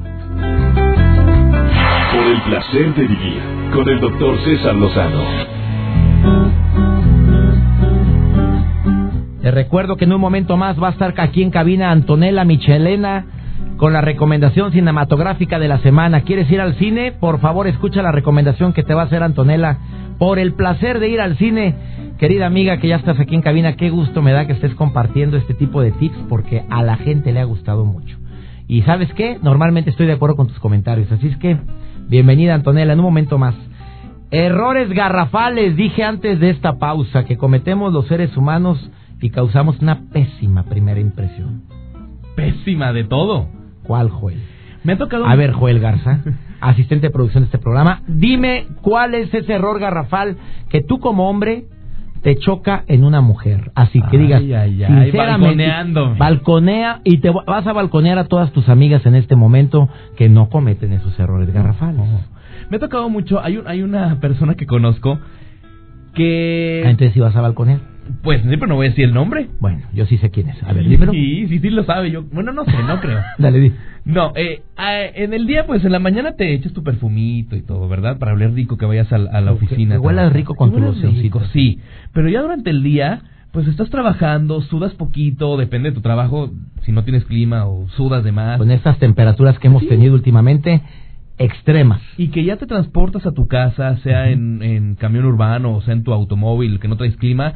Por 2.12 2.27
el 2.27 2.42
placer 2.42 2.95
de 2.95 3.03
vivir 3.07 3.40
con 3.73 3.88
el 3.88 3.99
doctor 3.99 4.38
César 4.45 4.75
Lozano. 4.75 5.23
Te 9.40 9.51
recuerdo 9.51 9.97
que 9.97 10.05
en 10.05 10.12
un 10.12 10.21
momento 10.21 10.59
más 10.59 10.79
va 10.79 10.88
a 10.88 10.90
estar 10.90 11.14
aquí 11.16 11.42
en 11.42 11.51
cabina 11.51 11.90
Antonella 11.90 12.45
Michelena 12.45 13.25
con 13.79 13.95
la 13.95 14.03
recomendación 14.03 14.71
cinematográfica 14.73 15.59
de 15.59 15.69
la 15.69 15.79
semana. 15.79 16.25
¿Quieres 16.25 16.51
ir 16.51 16.61
al 16.61 16.75
cine? 16.75 17.12
Por 17.12 17.40
favor, 17.40 17.69
escucha 17.69 18.03
la 18.03 18.12
recomendación 18.12 18.75
que 18.75 18.83
te 18.83 18.92
va 18.92 19.03
a 19.03 19.07
hacer 19.07 19.23
Antonella. 19.23 19.79
Por 20.19 20.38
el 20.38 20.53
placer 20.53 20.99
de 20.99 21.09
ir 21.09 21.23
al 21.23 21.38
cine, 21.38 21.75
querida 22.19 22.47
amiga 22.47 22.79
que 22.79 22.89
ya 22.89 22.97
estás 22.97 23.21
aquí 23.21 23.35
en 23.35 23.43
cabina, 23.43 23.77
qué 23.77 23.91
gusto 23.91 24.23
me 24.23 24.33
da 24.33 24.47
que 24.47 24.55
estés 24.55 24.75
compartiendo 24.75 25.37
este 25.37 25.55
tipo 25.55 25.81
de 25.83 25.93
tips 25.93 26.17
porque 26.29 26.65
a 26.71 26.83
la 26.83 26.97
gente 26.97 27.33
le 27.33 27.41
ha 27.41 27.45
gustado 27.45 27.85
mucho. 27.85 28.17
Y 28.69 28.83
sabes 28.83 29.13
qué, 29.15 29.39
normalmente 29.43 29.91
estoy 29.91 30.07
de 30.07 30.15
acuerdo 30.15 30.37
con 30.37 30.49
tus 30.49 30.59
comentarios, 30.59 31.11
así 31.13 31.29
es 31.29 31.37
que 31.37 31.59
bienvenida 32.09 32.55
Antonella 32.55 32.93
en 32.93 33.01
un 33.01 33.05
momento 33.05 33.39
más. 33.39 33.55
Errores 34.31 34.91
garrafales, 34.91 35.77
dije 35.77 36.03
antes 36.03 36.41
de 36.41 36.51
esta 36.51 36.79
pausa, 36.79 37.25
que 37.25 37.37
cometemos 37.37 37.93
los 37.93 38.09
seres 38.09 38.37
humanos 38.37 38.91
y 39.21 39.31
causamos 39.31 39.79
una 39.81 40.09
pésima 40.11 40.65
primera 40.65 40.99
impresión. 40.99 41.63
Pésima 42.35 42.93
de 42.93 43.05
todo. 43.05 43.49
¿Cuál, 43.85 44.11
Joel? 44.11 44.43
Me 44.83 44.95
ha 44.95 44.99
tocado... 44.99 45.27
A 45.27 45.37
ver, 45.37 45.53
Joel 45.53 45.79
Garza, 45.79 46.21
asistente 46.61 47.07
de 47.07 47.13
producción 47.13 47.45
de 47.45 47.47
este 47.47 47.59
programa, 47.59 48.03
dime 48.09 48.67
cuál 48.83 49.15
es 49.15 49.33
ese 49.33 49.53
error 49.53 49.79
garrafal 49.79 50.37
que 50.71 50.81
tú 50.81 50.99
como 50.99 51.31
hombre 51.31 51.67
te 52.27 52.37
choca 52.39 52.83
en 52.89 53.05
una 53.05 53.21
mujer. 53.21 53.71
Así 53.77 54.03
que 54.11 54.19
digas, 54.19 54.41
Ay, 54.41 54.53
ay, 54.53 54.83
ay, 54.83 55.03
sinceramente, 55.05 55.65
balconea 56.19 57.01
y 57.05 57.19
te 57.19 57.31
vas 57.31 57.65
a 57.65 57.73
balconear 57.73 58.19
a 58.19 58.25
todas 58.25 58.51
tus 58.51 58.69
amigas 58.69 59.07
en 59.07 59.15
este 59.15 59.37
momento 59.37 59.89
que 60.17 60.29
no 60.29 60.49
cometen 60.49 60.93
esos 60.93 61.17
errores 61.21 61.55
garrafales. 61.55 62.01
Me 62.69 62.79
ha 62.79 62.81
tocado 62.81 63.09
mucho. 63.09 63.41
Hay, 63.41 63.59
un, 63.59 63.69
hay 63.69 63.81
una 63.81 64.19
persona 64.19 64.57
que 64.57 64.67
conozco 64.67 65.21
que... 66.15 66.83
Ah, 66.85 66.91
Entonces, 66.91 67.15
si 67.15 67.21
vas 67.21 67.37
a 67.37 67.43
balconear. 67.43 67.79
Pues 68.23 68.42
siempre 68.42 68.69
no 68.69 68.77
voy 68.77 68.87
a 68.87 68.90
decir 68.90 69.05
el 69.07 69.14
nombre. 69.14 69.49
Bueno, 69.61 69.83
yo 69.95 70.07
sí 70.07 70.16
sé 70.19 70.31
quién 70.31 70.49
es. 70.49 70.62
A 70.62 70.73
ver, 70.73 70.88
dímelo. 70.88 71.12
Sí, 71.12 71.47
sí, 71.49 71.59
sí 71.59 71.71
lo 71.71 71.85
sabe. 71.85 72.11
Yo, 72.11 72.23
bueno, 72.25 72.53
no 72.53 72.64
sé, 72.64 72.73
no 72.87 73.01
creo. 73.01 73.21
Dale, 73.38 73.59
di. 73.61 73.73
No, 74.05 74.33
eh, 74.37 74.62
eh, 74.79 75.12
en 75.16 75.35
el 75.35 75.47
día, 75.47 75.66
pues 75.66 75.85
en 75.85 75.92
la 75.92 75.99
mañana 75.99 76.37
te 76.37 76.53
echas 76.55 76.73
tu 76.73 76.83
perfumito 76.85 77.57
y 77.57 77.62
todo, 77.62 77.88
¿verdad? 77.88 78.19
Para 78.19 78.33
oler 78.35 78.53
rico 78.53 78.77
que 78.77 78.87
vayas 78.87 79.12
a, 79.12 79.16
a 79.16 79.40
la 79.40 79.53
oficina. 79.53 79.97
que 79.97 79.99
huelas 80.01 80.33
rico 80.33 80.55
con 80.55 80.73
tu 80.73 80.81
locioncito. 80.81 81.40
Sí, 81.53 81.81
pero 82.12 82.29
ya 82.29 82.42
durante 82.42 82.71
el 82.71 82.83
día, 82.83 83.23
pues 83.53 83.66
estás 83.66 83.90
trabajando, 83.90 84.61
sudas 84.61 84.92
poquito, 84.95 85.57
depende 85.57 85.88
de 85.90 85.95
tu 85.95 86.03
trabajo, 86.03 86.51
si 86.83 86.92
no 86.92 87.03
tienes 87.05 87.25
clima 87.25 87.66
o 87.66 87.88
sudas 87.88 88.23
de 88.23 88.31
más. 88.33 88.59
Con 88.59 88.71
estas 88.71 88.99
temperaturas 88.99 89.59
que 89.59 89.66
hemos 89.66 89.83
Sí. 89.83 89.88
tenido 89.88 90.14
últimamente, 90.14 90.83
extremas. 91.38 92.01
Y 92.16 92.29
que 92.29 92.45
ya 92.45 92.57
te 92.57 92.66
transportas 92.66 93.27
a 93.27 93.33
tu 93.33 93.47
casa, 93.47 93.97
sea 93.99 94.31
en, 94.31 94.62
en 94.62 94.95
camión 94.95 95.25
urbano 95.27 95.75
o 95.75 95.83
sea 95.83 95.95
en 95.95 96.03
tu 96.05 96.12
automóvil, 96.12 96.79
que 96.81 96.88
no 96.88 96.97
traes 96.97 97.16
clima, 97.16 97.55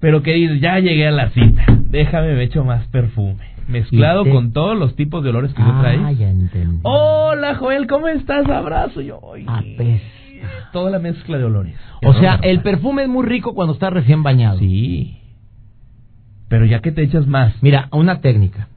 pero 0.00 0.22
que 0.22 0.32
dices, 0.34 0.60
ya 0.60 0.78
llegué 0.78 1.06
a 1.06 1.10
la 1.10 1.30
cita, 1.30 1.64
déjame 1.90 2.34
me 2.34 2.42
echo 2.44 2.64
más 2.64 2.86
perfume, 2.88 3.36
mezclado 3.68 4.28
con 4.28 4.52
todos 4.52 4.76
los 4.78 4.96
tipos 4.96 5.22
de 5.22 5.30
olores 5.30 5.52
que 5.54 5.62
yo 5.62 5.68
Ah, 5.70 5.80
traes. 5.82 6.18
ya 6.18 6.30
entendí. 6.30 6.80
Hola 6.82 7.54
Joel, 7.56 7.86
¿cómo 7.86 8.08
estás? 8.08 8.48
Abrazo 8.48 9.00
yo. 9.00 9.20
Toda 10.72 10.90
la 10.90 10.98
mezcla 10.98 11.36
de 11.38 11.44
olores. 11.44 11.74
O 12.04 12.14
sea, 12.14 12.36
el 12.42 12.60
perfume 12.62 13.02
es 13.02 13.08
muy 13.08 13.26
rico 13.26 13.54
cuando 13.54 13.74
estás 13.74 13.92
recién 13.92 14.22
bañado. 14.22 14.58
Sí. 14.58 15.18
Pero 16.48 16.64
ya 16.64 16.80
que 16.80 16.92
te 16.92 17.02
echas 17.02 17.26
más. 17.26 17.54
Mira, 17.62 17.88
una 17.92 18.20
técnica. 18.20 18.68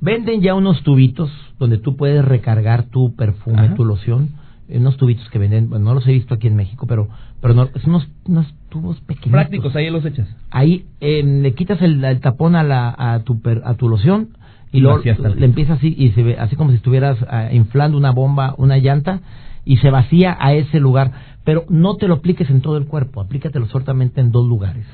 Venden 0.00 0.40
ya 0.40 0.54
unos 0.54 0.82
tubitos 0.82 1.30
donde 1.58 1.76
tú 1.78 1.96
puedes 1.96 2.24
recargar 2.24 2.84
tu 2.84 3.14
perfume, 3.16 3.60
Ajá. 3.66 3.74
tu 3.74 3.84
loción. 3.84 4.30
Unos 4.74 4.96
tubitos 4.96 5.28
que 5.30 5.38
venden, 5.38 5.68
bueno, 5.70 5.86
no 5.86 5.94
los 5.94 6.06
he 6.06 6.12
visto 6.12 6.34
aquí 6.34 6.46
en 6.46 6.56
México, 6.56 6.86
pero 6.86 7.08
pero 7.40 7.54
no, 7.54 7.68
es 7.74 7.84
unos, 7.84 8.08
unos 8.26 8.46
tubos 8.68 9.00
pequeños. 9.00 9.32
Prácticos, 9.32 9.74
ahí 9.76 9.90
los 9.90 10.04
echas. 10.04 10.28
Ahí 10.50 10.84
eh, 11.00 11.22
le 11.24 11.54
quitas 11.54 11.80
el, 11.82 12.04
el 12.04 12.20
tapón 12.20 12.54
a, 12.54 12.62
la, 12.62 12.94
a, 12.96 13.20
tu, 13.20 13.40
per- 13.40 13.62
a 13.64 13.74
tu 13.74 13.88
loción 13.88 14.28
y 14.72 14.78
Y 14.78 14.80
luego 14.80 14.98
le 15.36 15.44
empieza 15.46 15.72
así 15.74 15.94
y 15.96 16.10
se 16.10 16.22
ve 16.22 16.36
así 16.38 16.54
como 16.56 16.70
si 16.70 16.76
estuvieras 16.76 17.18
ah, 17.28 17.48
inflando 17.52 17.96
una 17.98 18.12
bomba, 18.12 18.54
una 18.58 18.76
llanta 18.78 19.20
y 19.64 19.78
se 19.78 19.90
vacía 19.90 20.36
a 20.38 20.52
ese 20.52 20.78
lugar. 20.80 21.12
Pero 21.42 21.64
no 21.70 21.96
te 21.96 22.06
lo 22.06 22.14
apliques 22.16 22.50
en 22.50 22.60
todo 22.60 22.76
el 22.76 22.86
cuerpo, 22.86 23.20
aplícatelo 23.22 23.66
solamente 23.66 24.20
en 24.20 24.30
dos 24.30 24.46
lugares. 24.46 24.84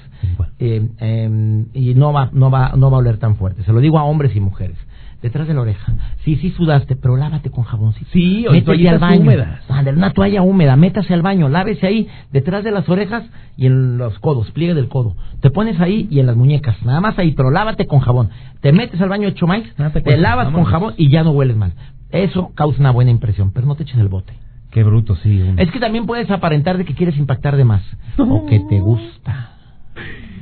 Eh, 0.61 0.89
eh, 1.01 1.65
y 1.75 1.95
no 1.95 2.13
va, 2.13 2.31
no, 2.33 2.51
va, 2.51 2.73
no 2.77 2.91
va 2.91 2.97
a 2.99 3.01
oler 3.01 3.19
tan 3.19 3.35
fuerte. 3.37 3.65
Se 3.65 3.73
lo 3.73 3.81
digo 3.81 3.99
a 3.99 4.05
hombres 4.05 4.35
y 4.37 4.41
mujeres. 4.41 4.77
Detrás 5.23 5.49
de 5.49 5.55
la 5.55 5.63
oreja. 5.63 5.93
Sí, 6.25 6.37
sí 6.37 6.51
sudaste, 6.51 6.95
pero 6.95 7.17
lávate 7.17 7.51
con 7.51 7.65
jaboncito. 7.65 8.07
Sí, 8.13 8.47
o 8.47 8.63
toallitas 8.63 8.95
al 8.95 8.99
baño. 8.99 9.21
húmedas. 9.23 9.61
Una 9.97 10.13
toalla 10.13 10.43
húmeda, 10.43 10.77
métase 10.77 11.15
al 11.15 11.23
baño, 11.23 11.49
lávese 11.49 11.87
ahí, 11.87 12.09
detrás 12.33 12.63
de 12.65 12.71
las 12.71 12.89
orejas 12.89 13.25
y 13.57 13.67
en 13.67 13.97
los 13.99 14.19
codos, 14.19 14.51
pliegue 14.51 14.75
del 14.75 14.89
codo. 14.89 15.17
Te 15.41 15.51
pones 15.51 15.81
ahí 15.81 16.07
y 16.11 16.21
en 16.21 16.27
las 16.27 16.37
muñecas, 16.37 16.77
nada 16.85 17.01
más 17.01 17.19
ahí, 17.19 17.33
pero 17.33 17.51
lávate 17.51 17.87
con 17.87 18.01
jabón. 18.01 18.29
Te 18.61 18.73
metes 18.73 19.01
al 19.01 19.09
baño 19.09 19.27
hecho 19.29 19.47
maíz, 19.47 19.67
Ah, 19.79 19.91
te 19.91 20.17
lavas 20.17 20.51
con 20.51 20.65
jabón 20.65 20.95
y 20.97 21.09
ya 21.11 21.25
no 21.25 21.31
hueles 21.33 21.57
mal. 21.57 21.73
Eso 22.11 22.53
causa 22.55 22.79
una 22.81 22.91
buena 22.93 23.11
impresión, 23.11 23.51
pero 23.53 23.67
no 23.67 23.75
te 23.75 23.83
eches 23.83 23.99
el 23.99 24.09
bote. 24.09 24.35
Qué 24.71 24.83
bruto, 24.85 25.17
sí. 25.17 25.43
Es 25.57 25.71
que 25.71 25.81
también 25.81 26.07
puedes 26.07 26.31
aparentar 26.31 26.77
de 26.77 26.85
que 26.85 26.95
quieres 26.95 27.17
impactar 27.17 27.57
de 27.57 27.65
más 27.65 27.83
o 28.19 28.45
que 28.47 28.61
te 28.69 28.79
gusta. 28.81 29.53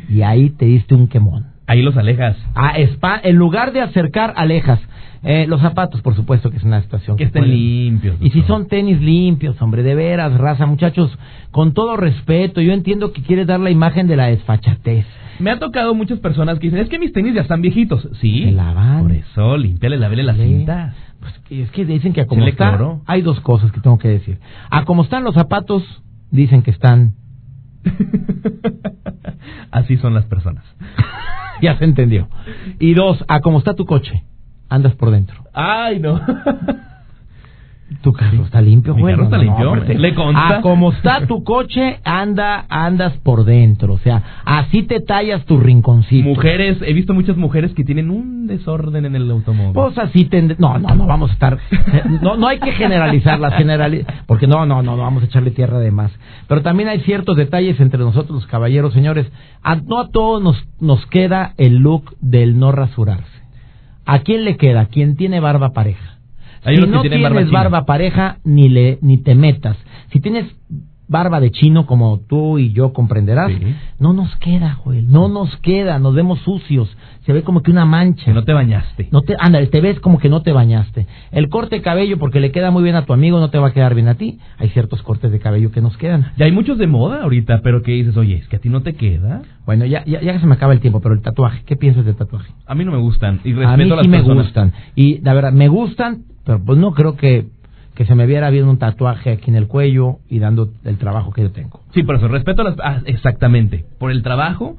Y 0.09 0.23
ahí 0.23 0.51
te 0.51 0.67
diste 0.67 0.95
un 0.95 1.07
quemón. 1.07 1.54
Ahí 1.67 1.83
los 1.83 1.97
alejas. 1.97 2.37
Ah, 2.55 2.75
spa, 2.79 3.21
en 3.23 3.37
lugar 3.37 3.73
de 3.73 3.81
acercar, 3.81 4.35
alejas. 4.37 4.81
Eh, 5.23 5.47
los 5.49 5.63
zapatos, 5.63 6.03
por 6.03 6.15
supuesto, 6.15 6.51
que 6.51 6.59
es 6.59 6.65
una 6.65 6.83
situación 6.83 7.17
Que 7.17 7.25
estén 7.25 7.45
puede- 7.45 7.55
limpios. 7.57 8.17
y 8.21 8.29
si 8.31 8.43
son 8.43 8.69
tenis 8.69 9.01
limpios, 9.01 9.61
hombre, 9.63 9.83
de 9.83 9.95
veras, 9.95 10.35
raza, 10.37 10.67
muchachos, 10.67 11.19
con 11.51 11.73
todo 11.73 11.97
respeto, 11.97 12.61
yo 12.61 12.75
entiendo 12.75 13.13
que 13.15 13.23
quieres 13.23 13.47
dar 13.47 13.59
la 13.61 13.71
imagen 13.71 14.07
de 14.07 14.17
la 14.17 14.27
desfachatez. 14.27 15.07
Me 15.39 15.51
ha 15.51 15.59
tocado 15.59 15.95
muchas 15.95 16.19
personas 16.21 16.59
que 16.59 16.67
dicen, 16.67 16.81
es 16.81 16.91
que 16.91 16.99
mis 16.99 17.13
tenis 17.15 17.35
ya 17.35 17.41
están 17.41 17.63
viejitos. 17.63 18.07
Sí. 18.21 18.45
Se 18.45 18.53
lavan. 18.53 19.01
Por 19.03 19.13
eso, 19.13 19.57
límpiale, 19.57 19.97
lávele 19.97 20.23
las 20.25 20.37
cintas. 20.37 20.95
Pues 21.21 21.33
que- 21.49 21.63
es 21.63 21.71
que 21.71 21.87
dicen 21.87 22.13
que 22.13 22.21
a 22.21 22.27
como 22.27 22.45
está, 22.47 22.79
hay 23.07 23.23
dos 23.23 23.41
cosas 23.41 23.73
que 23.73 23.81
tengo 23.81 23.97
que 23.99 24.09
decir. 24.09 24.39
A 24.69 24.85
como 24.85 25.05
están 25.05 25.25
los 25.25 25.35
zapatos, 25.35 25.83
dicen 26.31 26.61
que 26.63 26.71
están... 26.71 27.15
Así 29.71 29.97
son 29.97 30.13
las 30.15 30.27
personas. 30.27 30.65
ya 31.61 31.77
se 31.79 31.85
entendió. 31.85 32.29
Y 32.79 32.95
dos, 32.95 33.25
a 33.29 33.41
como 33.41 33.59
está 33.59 33.75
tu 33.75 33.87
coche, 33.87 34.25
andas 34.69 34.95
por 34.95 35.11
dentro. 35.11 35.45
Ay, 35.53 36.01
no. 36.01 36.21
Tu 38.03 38.13
carro 38.13 38.45
está 38.45 38.61
limpio, 38.63 38.95
Mi 38.95 39.03
güey. 39.03 39.15
carro 39.15 39.25
está 39.25 39.39
limpio, 39.39 39.75
le 39.77 40.15
consta. 40.15 40.59
A 40.59 40.61
como 40.63 40.91
está 40.93 41.27
tu 41.27 41.45
coche, 41.45 42.01
anda, 42.05 42.65
andas 42.69 43.13
por 43.19 43.45
dentro. 43.45 43.93
O 43.95 43.99
sea, 43.99 44.23
así 44.45 44.83
te 44.85 45.01
tallas 45.01 45.45
tu 45.45 45.59
rinconcito. 45.59 46.27
Mujeres, 46.29 46.79
he 46.83 46.93
visto 46.95 47.13
muchas 47.15 47.37
mujeres 47.37 47.73
que 47.75 47.85
tienen 47.85 48.11
un 48.11 48.47
desorden 48.47 49.05
en 49.05 49.15
el 49.15 49.31
automóvil. 49.31 49.75
Pues 49.75 49.97
así 49.99 50.29
tend- 50.29 50.57
No, 50.59 50.79
no, 50.79 50.95
no 50.95 51.07
vamos 51.07 51.31
a 51.31 51.33
estar. 51.35 51.59
No, 52.23 52.37
no 52.37 52.49
hay 52.49 52.59
que 52.59 52.73
generalizar 52.73 53.39
las 53.39 53.55
generali 53.55 54.05
Porque 54.27 54.47
no, 54.47 54.65
no, 54.67 54.83
no, 54.83 54.97
no 54.97 55.03
vamos 55.03 55.23
a 55.23 55.27
echarle 55.27 55.51
tierra 55.51 55.79
de 55.79 55.91
más. 55.91 56.11
Pero 56.49 56.63
también 56.63 56.89
hay 56.89 57.01
ciertos 57.01 57.37
detalles 57.37 57.79
entre 57.81 58.01
nosotros, 58.01 58.31
los 58.35 58.47
caballeros, 58.47 58.93
señores. 58.95 59.31
A- 59.63 59.77
no 59.77 60.01
a 60.01 60.09
todos 60.09 60.43
nos, 60.43 60.67
nos 60.81 61.05
queda 61.07 61.53
el 61.59 61.77
look 61.77 62.17
del 62.21 62.59
no 62.59 62.73
rasurarse. 62.73 63.25
¿A 64.07 64.21
quién 64.21 64.45
le 64.45 64.57
queda? 64.57 64.87
Quien 64.87 65.17
tiene 65.17 65.39
barba 65.41 65.71
pareja. 65.75 66.14
Hay 66.65 66.77
si 66.77 66.83
que 66.83 66.89
no 66.89 67.01
tienes 67.03 67.23
barba 67.23 67.45
barba 67.51 67.87
pareja, 67.87 68.39
ni, 68.45 68.69
le, 68.69 68.99
ni 69.03 69.19
te 69.19 69.35
metas. 69.35 69.77
Si 70.13 70.21
tienes 70.21 70.47
barba 71.07 71.39
de 71.41 71.51
chino, 71.51 71.87
como 71.87 72.21
tú 72.21 72.59
y 72.59 72.73
yo 72.73 72.93
comprenderás, 72.93 73.51
Sí. 73.53 73.75
no 73.99 74.13
nos 74.13 74.35
queda, 74.37 74.75
Joel, 74.75 75.11
no 75.11 75.29
nos 75.29 75.55
queda, 75.59 75.99
nos 75.99 76.15
vemos 76.15 76.39
sucios, 76.41 76.97
se 77.27 77.33
ve 77.33 77.43
como 77.43 77.63
que 77.63 77.71
una 77.71 77.85
mancha. 77.85 78.25
Que 78.25 78.33
no 78.33 78.45
te 78.45 78.53
bañaste. 78.53 79.09
No 79.13 79.23
te, 79.23 79.35
ándale, 79.39 79.67
te 79.67 79.81
ves 79.81 80.01
como 80.01 80.19
que 80.19 80.29
no 80.29 80.43
te 80.43 80.53
bañaste. 80.53 81.07
El 81.31 81.49
corte 81.49 81.77
de 81.77 81.83
cabello, 81.83 82.19
porque 82.19 82.41
le 82.41 82.51
queda 82.53 82.71
muy 82.71 82.83
bien 82.83 82.97
a 82.97 83.05
tu 83.05 83.13
amigo, 83.13 83.39
no 83.41 83.51
te 83.51 83.59
va 83.59 83.69
a 83.69 83.73
quedar 83.73 83.95
bien 83.95 84.09
a 84.09 84.15
ti. 84.15 84.39
Hay 84.59 84.69
ciertos 84.71 85.03
cortes 85.03 85.31
de 85.33 85.39
cabello 85.41 85.71
que 85.71 85.81
nos 85.81 85.97
quedan. 85.97 86.33
Ya 86.37 86.47
hay 86.47 86.53
muchos 86.53 86.79
de 86.79 86.87
moda 86.87 87.23
ahorita, 87.23 87.61
pero 87.63 87.83
que 87.83 87.93
dices, 87.93 88.17
oye, 88.17 88.37
es 88.37 88.49
que 88.49 88.57
a 88.57 88.59
ti 88.59 88.69
no 88.69 88.83
te 88.83 88.95
queda. 88.95 89.43
Bueno, 89.67 89.85
ya, 89.87 90.05
ya, 90.05 90.21
ya 90.23 90.39
se 90.41 90.47
me 90.47 90.55
acaba 90.55 90.73
el 90.73 90.81
tiempo, 90.81 91.01
pero 91.01 91.15
el 91.15 91.23
tatuaje, 91.23 91.63
¿qué 91.67 91.77
piensas 91.77 92.05
del 92.05 92.17
tatuaje? 92.17 92.51
A 92.67 92.75
mí 92.75 92.85
no 92.85 92.93
me 92.93 92.99
gustan. 92.99 93.41
Y 93.45 93.53
A 93.53 93.57
respeto 93.57 93.77
mí 93.85 93.93
a, 93.93 93.97
las 93.97 94.09
me 94.09 94.17
personas. 94.19 94.45
gustan. 94.47 94.73
Y 94.95 95.19
la 95.23 95.33
verdad, 95.35 95.53
me 95.53 95.69
gustan, 95.69 96.25
pero 96.45 96.63
pues 96.65 96.79
no 96.79 96.93
creo 96.93 97.17
que, 97.17 97.47
que 97.95 98.05
se 98.05 98.15
me 98.15 98.27
viera 98.27 98.51
bien 98.51 98.67
un 98.67 98.79
tatuaje 98.79 99.33
aquí 99.33 99.51
en 99.51 99.57
el 99.57 99.69
cuello 99.69 100.19
y 100.29 100.39
dando 100.41 100.71
el 100.85 100.99
trabajo 100.99 101.33
que 101.33 101.43
yo 101.43 101.51
tengo. 101.53 101.81
Sí, 101.93 102.03
por 102.03 102.17
eso, 102.17 102.29
respeto 102.29 102.63
a 102.63 102.65
las... 102.65 102.77
ah, 102.83 103.01
exactamente. 103.07 103.85
Por 103.99 104.11
el 104.11 104.23
trabajo, 104.23 104.77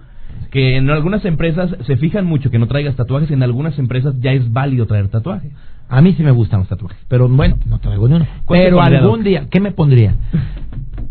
que 0.51 0.75
en 0.75 0.89
algunas 0.89 1.23
empresas 1.25 1.75
se 1.85 1.97
fijan 1.97 2.25
mucho 2.25 2.51
que 2.51 2.59
no 2.59 2.67
traigas 2.67 2.95
tatuajes, 2.95 3.31
en 3.31 3.43
algunas 3.43 3.77
empresas 3.79 4.15
ya 4.19 4.31
es 4.31 4.51
válido 4.51 4.85
traer 4.85 5.07
tatuajes. 5.07 5.51
A 5.87 6.01
mí 6.01 6.13
sí 6.13 6.23
me 6.23 6.31
gustan 6.31 6.61
los 6.61 6.69
tatuajes, 6.69 6.97
pero 7.07 7.29
bueno, 7.29 7.57
no 7.65 7.79
traigo 7.79 8.07
ni 8.07 8.15
uno. 8.15 8.27
¿Cuál 8.45 8.59
te 8.59 8.65
Pero 8.65 8.81
algún 8.81 9.23
día, 9.23 9.47
¿qué 9.49 9.59
me 9.59 9.71
pondría? 9.71 10.15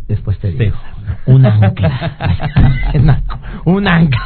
Después 0.08 0.38
te 0.38 0.50
digo. 0.50 0.76
Sí. 0.76 1.30
Un 1.30 1.46
ancla. 1.46 2.52
Un 3.64 3.88
ancla. 3.88 4.20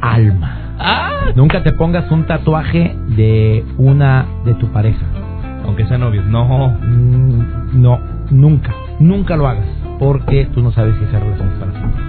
Alma. 0.00 0.76
¡Ah! 0.78 1.32
Nunca 1.34 1.62
te 1.62 1.72
pongas 1.72 2.10
un 2.10 2.26
tatuaje 2.26 2.94
de 3.16 3.64
una 3.78 4.26
de 4.44 4.54
tu 4.54 4.70
pareja. 4.72 5.29
Aunque 5.70 5.86
sean 5.86 6.00
novios. 6.00 6.26
No. 6.26 6.76
Mm, 6.82 7.80
No, 7.80 8.00
nunca, 8.32 8.74
nunca 8.98 9.36
lo 9.36 9.46
hagas, 9.46 9.66
porque 10.00 10.48
tú 10.52 10.62
no 10.62 10.72
sabes 10.72 10.96
si 10.98 11.04
esa 11.04 11.20
relación 11.20 11.48
es 11.48 11.54
para 11.60 11.72
siempre. 11.72 12.02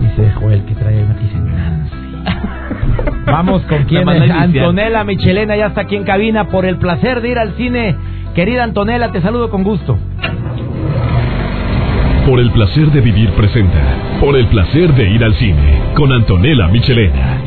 Dice 0.00 0.30
Joel 0.38 0.64
que 0.64 0.74
trae 0.76 1.02
una 1.02 1.14
dice 1.14 1.36
Nancy. 1.40 1.96
Vamos 3.26 3.62
con 3.62 3.84
manda 4.04 4.24
es? 4.24 4.30
Antonella 4.30 5.02
Michelena 5.02 5.56
ya 5.56 5.66
está 5.66 5.80
aquí 5.80 5.96
en 5.96 6.04
cabina 6.04 6.44
por 6.44 6.64
el 6.64 6.76
placer 6.76 7.22
de 7.22 7.30
ir 7.30 7.38
al 7.40 7.54
cine. 7.56 7.96
Querida 8.36 8.62
Antonella, 8.62 9.10
te 9.10 9.20
saludo 9.20 9.50
con 9.50 9.64
gusto. 9.64 9.98
Por 12.24 12.38
el 12.38 12.52
placer 12.52 12.86
de 12.92 13.00
vivir 13.00 13.30
presenta. 13.30 13.80
Por 14.20 14.36
el 14.36 14.46
placer 14.46 14.94
de 14.94 15.10
ir 15.10 15.24
al 15.24 15.34
cine. 15.34 15.80
Con 15.96 16.12
Antonella 16.12 16.68
Michelena. 16.68 17.38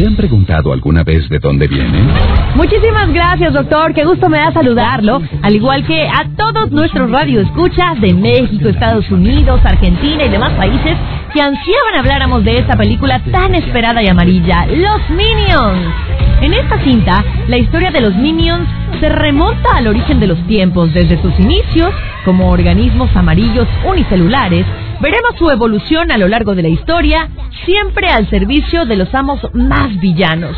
¿Se 0.00 0.06
han 0.06 0.16
preguntado 0.16 0.72
alguna 0.72 1.02
vez 1.04 1.28
de 1.28 1.38
dónde 1.38 1.68
vienen? 1.68 2.08
Muchísimas 2.54 3.12
gracias, 3.12 3.52
doctor. 3.52 3.92
Qué 3.92 4.04
gusto 4.04 4.30
me 4.30 4.38
da 4.38 4.50
saludarlo. 4.50 5.20
Al 5.42 5.54
igual 5.54 5.84
que 5.86 6.08
a 6.08 6.24
todos 6.36 6.70
nuestros 6.70 7.10
radioescuchas 7.10 8.00
de 8.00 8.14
México, 8.14 8.70
Estados 8.70 9.10
Unidos, 9.10 9.60
Argentina 9.62 10.24
y 10.24 10.30
demás 10.30 10.52
países 10.54 10.96
que 11.32 11.40
ansiaban 11.40 11.94
habláramos 11.96 12.44
de 12.44 12.56
esta 12.56 12.76
película 12.76 13.20
tan 13.30 13.54
esperada 13.54 14.02
y 14.02 14.08
amarilla, 14.08 14.66
Los 14.66 15.10
Minions. 15.10 15.94
En 16.40 16.54
esta 16.54 16.82
cinta, 16.82 17.24
la 17.48 17.58
historia 17.58 17.90
de 17.90 18.00
los 18.00 18.14
Minions 18.16 18.68
se 18.98 19.08
remonta 19.08 19.76
al 19.76 19.88
origen 19.88 20.18
de 20.20 20.26
los 20.26 20.44
tiempos, 20.46 20.92
desde 20.92 21.20
sus 21.22 21.38
inicios 21.38 21.92
como 22.24 22.50
organismos 22.50 23.14
amarillos 23.14 23.68
unicelulares. 23.86 24.66
Veremos 25.00 25.36
su 25.38 25.50
evolución 25.50 26.10
a 26.10 26.18
lo 26.18 26.28
largo 26.28 26.54
de 26.54 26.62
la 26.62 26.68
historia, 26.68 27.28
siempre 27.64 28.08
al 28.08 28.28
servicio 28.28 28.84
de 28.84 28.96
los 28.96 29.14
amos 29.14 29.40
más 29.54 29.98
villanos. 30.00 30.56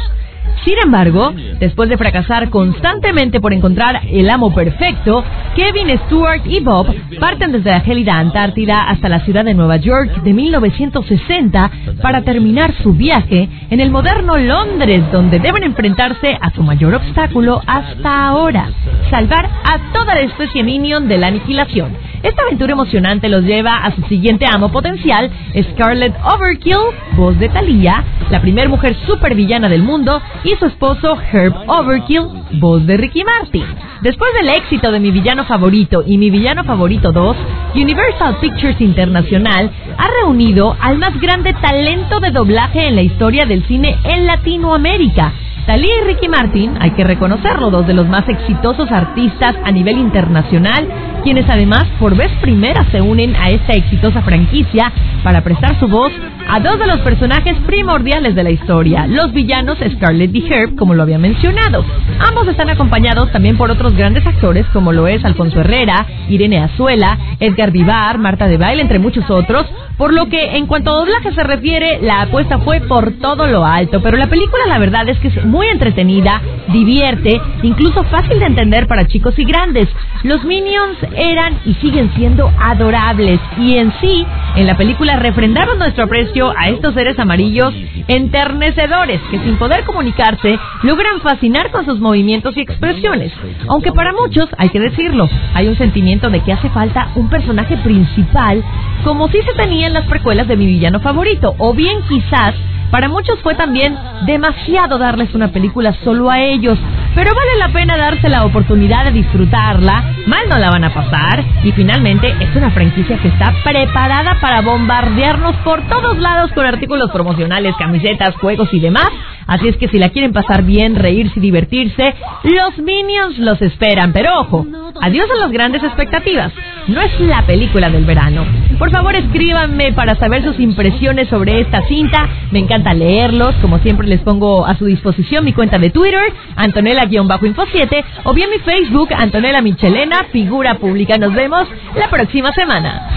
Sin 0.64 0.78
embargo, 0.78 1.34
después 1.58 1.88
de 1.88 1.96
fracasar 1.96 2.48
constantemente 2.48 3.40
por 3.40 3.52
encontrar 3.52 4.02
el 4.08 4.30
amo 4.30 4.54
perfecto, 4.54 5.24
Kevin 5.56 5.98
Stewart 6.06 6.42
y 6.46 6.60
Bob 6.60 6.86
parten 7.18 7.50
desde 7.50 7.70
la 7.70 7.80
gélida 7.80 8.18
Antártida 8.18 8.84
hasta 8.88 9.08
la 9.08 9.20
ciudad 9.20 9.44
de 9.44 9.54
Nueva 9.54 9.76
York 9.78 10.22
de 10.22 10.32
1960 10.32 11.70
para 12.00 12.22
terminar 12.22 12.74
su 12.82 12.92
viaje 12.92 13.48
en 13.70 13.80
el 13.80 13.90
moderno 13.90 14.36
Londres, 14.36 15.02
donde 15.10 15.40
deben 15.40 15.64
enfrentarse 15.64 16.38
a 16.40 16.50
su 16.52 16.62
mayor 16.62 16.94
obstáculo 16.94 17.60
hasta 17.66 18.28
ahora, 18.28 18.70
salvar 19.10 19.46
a 19.64 19.92
toda 19.92 20.14
la 20.14 20.20
especie 20.20 20.62
Minion 20.62 21.08
de 21.08 21.18
la 21.18 21.26
aniquilación. 21.26 21.96
Esta 22.22 22.42
aventura 22.42 22.72
emocionante 22.72 23.28
los 23.28 23.42
lleva 23.42 23.78
a 23.78 23.94
su 23.96 24.02
siguiente 24.02 24.46
amo 24.48 24.70
potencial, 24.70 25.28
Scarlet 25.72 26.14
Overkill, 26.22 26.76
voz 27.16 27.36
de 27.40 27.48
Thalia, 27.48 28.04
la 28.30 28.40
primer 28.40 28.68
mujer 28.68 28.96
supervillana 29.06 29.68
del 29.68 29.82
mundo, 29.82 30.22
y 30.44 30.51
su 30.58 30.66
esposo 30.66 31.16
Herb 31.32 31.54
Overkill, 31.66 32.26
voz 32.60 32.86
de 32.86 32.96
Ricky 32.96 33.22
Martin. 33.24 33.64
Después 34.02 34.32
del 34.34 34.48
éxito 34.48 34.90
de 34.90 35.00
Mi 35.00 35.10
Villano 35.10 35.44
Favorito 35.44 36.02
y 36.06 36.18
Mi 36.18 36.30
Villano 36.30 36.64
Favorito 36.64 37.12
2, 37.12 37.36
Universal 37.74 38.36
Pictures 38.40 38.80
Internacional 38.80 39.70
ha 39.96 40.08
reunido 40.20 40.76
al 40.80 40.98
más 40.98 41.18
grande 41.20 41.54
talento 41.54 42.20
de 42.20 42.30
doblaje 42.30 42.88
en 42.88 42.96
la 42.96 43.02
historia 43.02 43.44
del 43.46 43.64
cine 43.66 43.96
en 44.04 44.26
Latinoamérica. 44.26 45.32
Thalía 45.66 45.94
y 46.02 46.04
Ricky 46.06 46.28
Martin, 46.28 46.76
hay 46.80 46.90
que 46.90 47.04
reconocerlo, 47.04 47.70
dos 47.70 47.86
de 47.86 47.94
los 47.94 48.08
más 48.08 48.28
exitosos 48.28 48.90
artistas 48.90 49.54
a 49.64 49.70
nivel 49.70 49.96
internacional, 49.98 50.88
quienes 51.22 51.48
además 51.48 51.86
por 51.98 52.16
vez 52.16 52.30
primera 52.40 52.84
se 52.90 53.00
unen 53.00 53.34
a 53.36 53.50
esta 53.50 53.72
exitosa 53.74 54.22
franquicia 54.22 54.92
para 55.22 55.42
prestar 55.42 55.78
su 55.78 55.88
voz 55.88 56.12
a 56.48 56.60
dos 56.60 56.78
de 56.78 56.86
los 56.86 56.98
personajes 56.98 57.56
primordiales 57.66 58.34
de 58.34 58.42
la 58.42 58.50
historia, 58.50 59.06
los 59.06 59.32
villanos 59.32 59.78
Scarlett 59.78 60.34
y 60.34 60.52
Herb, 60.52 60.74
como 60.76 60.94
lo 60.94 61.02
había 61.02 61.18
mencionado. 61.18 61.84
Ambos 62.18 62.48
están 62.48 62.70
acompañados 62.70 63.30
también 63.32 63.56
por 63.56 63.70
otros 63.70 63.94
grandes 63.94 64.26
actores 64.26 64.66
como 64.72 64.92
lo 64.92 65.06
es 65.06 65.24
Alfonso 65.24 65.60
Herrera, 65.60 66.06
Irene 66.28 66.58
Azuela, 66.58 67.18
Edgar 67.40 67.70
Vivar, 67.70 68.18
Marta 68.18 68.46
de 68.46 68.58
Baile, 68.58 68.82
entre 68.82 68.98
muchos 68.98 69.30
otros, 69.30 69.66
por 70.02 70.12
lo 70.12 70.26
que 70.26 70.56
en 70.56 70.66
cuanto 70.66 70.90
a 70.90 70.98
doblaje 70.98 71.32
se 71.32 71.44
refiere, 71.44 72.00
la 72.02 72.22
apuesta 72.22 72.58
fue 72.58 72.80
por 72.80 73.20
todo 73.20 73.46
lo 73.46 73.64
alto, 73.64 74.02
pero 74.02 74.16
la 74.16 74.26
película 74.26 74.66
la 74.66 74.80
verdad 74.80 75.08
es 75.08 75.16
que 75.20 75.28
es 75.28 75.44
muy 75.44 75.68
entretenida, 75.68 76.42
divierte, 76.72 77.40
incluso 77.62 78.02
fácil 78.06 78.40
de 78.40 78.46
entender 78.46 78.88
para 78.88 79.06
chicos 79.06 79.38
y 79.38 79.44
grandes. 79.44 79.88
Los 80.24 80.42
Minions 80.42 80.98
eran 81.14 81.60
y 81.64 81.74
siguen 81.74 82.12
siendo 82.16 82.50
adorables 82.58 83.38
y 83.58 83.76
en 83.76 83.92
sí, 84.00 84.26
en 84.56 84.66
la 84.66 84.76
película 84.76 85.20
refrendamos 85.20 85.78
nuestro 85.78 86.02
aprecio 86.02 86.52
a 86.58 86.70
estos 86.70 86.94
seres 86.94 87.16
amarillos 87.20 87.72
enternecedores 88.08 89.20
que 89.30 89.38
sin 89.38 89.56
poder 89.56 89.84
comunicarse 89.84 90.58
logran 90.82 91.20
fascinar 91.20 91.70
con 91.70 91.84
sus 91.84 92.00
movimientos 92.00 92.56
y 92.56 92.62
expresiones. 92.62 93.32
Aunque 93.68 93.92
para 93.92 94.12
muchos, 94.12 94.48
hay 94.58 94.70
que 94.70 94.80
decirlo, 94.80 95.28
hay 95.54 95.68
un 95.68 95.78
sentimiento 95.78 96.28
de 96.28 96.40
que 96.40 96.52
hace 96.52 96.70
falta 96.70 97.12
un 97.14 97.30
personaje 97.30 97.76
principal 97.76 98.64
como 99.04 99.28
si 99.28 99.40
se 99.42 99.52
tenía 99.54 99.91
las 99.92 100.06
precuelas 100.06 100.48
de 100.48 100.56
mi 100.56 100.66
villano 100.66 101.00
favorito, 101.00 101.54
o 101.58 101.74
bien 101.74 102.00
quizás 102.08 102.54
para 102.92 103.08
muchos 103.08 103.40
fue 103.40 103.54
también 103.54 103.96
demasiado 104.26 104.98
darles 104.98 105.34
una 105.34 105.48
película 105.48 105.94
solo 106.04 106.30
a 106.30 106.42
ellos, 106.42 106.78
pero 107.14 107.30
vale 107.34 107.58
la 107.58 107.72
pena 107.72 107.96
darse 107.96 108.28
la 108.28 108.44
oportunidad 108.44 109.06
de 109.06 109.12
disfrutarla, 109.12 110.12
mal 110.26 110.46
no 110.50 110.58
la 110.58 110.68
van 110.68 110.84
a 110.84 110.92
pasar, 110.92 111.42
y 111.64 111.72
finalmente 111.72 112.28
es 112.38 112.54
una 112.54 112.70
franquicia 112.70 113.16
que 113.16 113.28
está 113.28 113.54
preparada 113.64 114.36
para 114.42 114.60
bombardearnos 114.60 115.56
por 115.64 115.88
todos 115.88 116.18
lados 116.18 116.52
con 116.52 116.66
artículos 116.66 117.10
promocionales, 117.10 117.74
camisetas, 117.78 118.34
juegos 118.36 118.68
y 118.74 118.80
demás, 118.80 119.08
así 119.52 119.68
es 119.68 119.76
que 119.76 119.88
si 119.88 119.98
la 119.98 120.08
quieren 120.08 120.32
pasar 120.32 120.62
bien, 120.62 120.96
reírse 120.96 121.34
y 121.36 121.40
divertirse, 121.40 122.14
los 122.44 122.78
Minions 122.78 123.38
los 123.38 123.60
esperan, 123.60 124.12
pero 124.12 124.40
ojo, 124.40 124.66
adiós 125.00 125.28
a 125.30 125.40
las 125.40 125.52
grandes 125.52 125.82
expectativas, 125.82 126.52
no 126.88 127.00
es 127.00 127.20
la 127.20 127.42
película 127.46 127.90
del 127.90 128.04
verano. 128.04 128.44
Por 128.78 128.90
favor 128.90 129.14
escríbanme 129.14 129.92
para 129.92 130.16
saber 130.16 130.42
sus 130.42 130.58
impresiones 130.58 131.28
sobre 131.28 131.60
esta 131.60 131.82
cinta, 131.86 132.28
me 132.50 132.60
encanta 132.60 132.94
leerlos, 132.94 133.54
como 133.60 133.78
siempre 133.78 134.08
les 134.08 134.20
pongo 134.20 134.66
a 134.66 134.76
su 134.76 134.86
disposición 134.86 135.44
mi 135.44 135.52
cuenta 135.52 135.78
de 135.78 135.90
Twitter, 135.90 136.32
Antonella-Info7, 136.56 138.04
o 138.24 138.32
bien 138.32 138.50
mi 138.50 138.58
Facebook, 138.58 139.10
Antonella 139.16 139.60
Michelena, 139.60 140.24
figura 140.32 140.76
pública. 140.76 141.18
Nos 141.18 141.34
vemos 141.34 141.68
la 141.94 142.08
próxima 142.08 142.52
semana. 142.52 143.08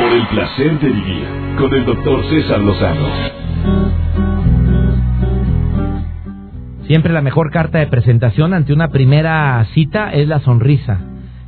Por 0.00 0.12
el 0.14 0.26
placer 0.28 0.80
de 0.80 0.88
vivir. 0.88 1.26
Con 1.58 1.74
el 1.74 1.84
doctor 1.84 2.24
César 2.30 2.60
Lozano. 2.60 3.06
Siempre 6.86 7.12
la 7.12 7.20
mejor 7.20 7.50
carta 7.50 7.80
de 7.80 7.86
presentación 7.86 8.54
ante 8.54 8.72
una 8.72 8.88
primera 8.88 9.62
cita 9.74 10.10
es 10.10 10.26
la 10.26 10.40
sonrisa, 10.40 11.00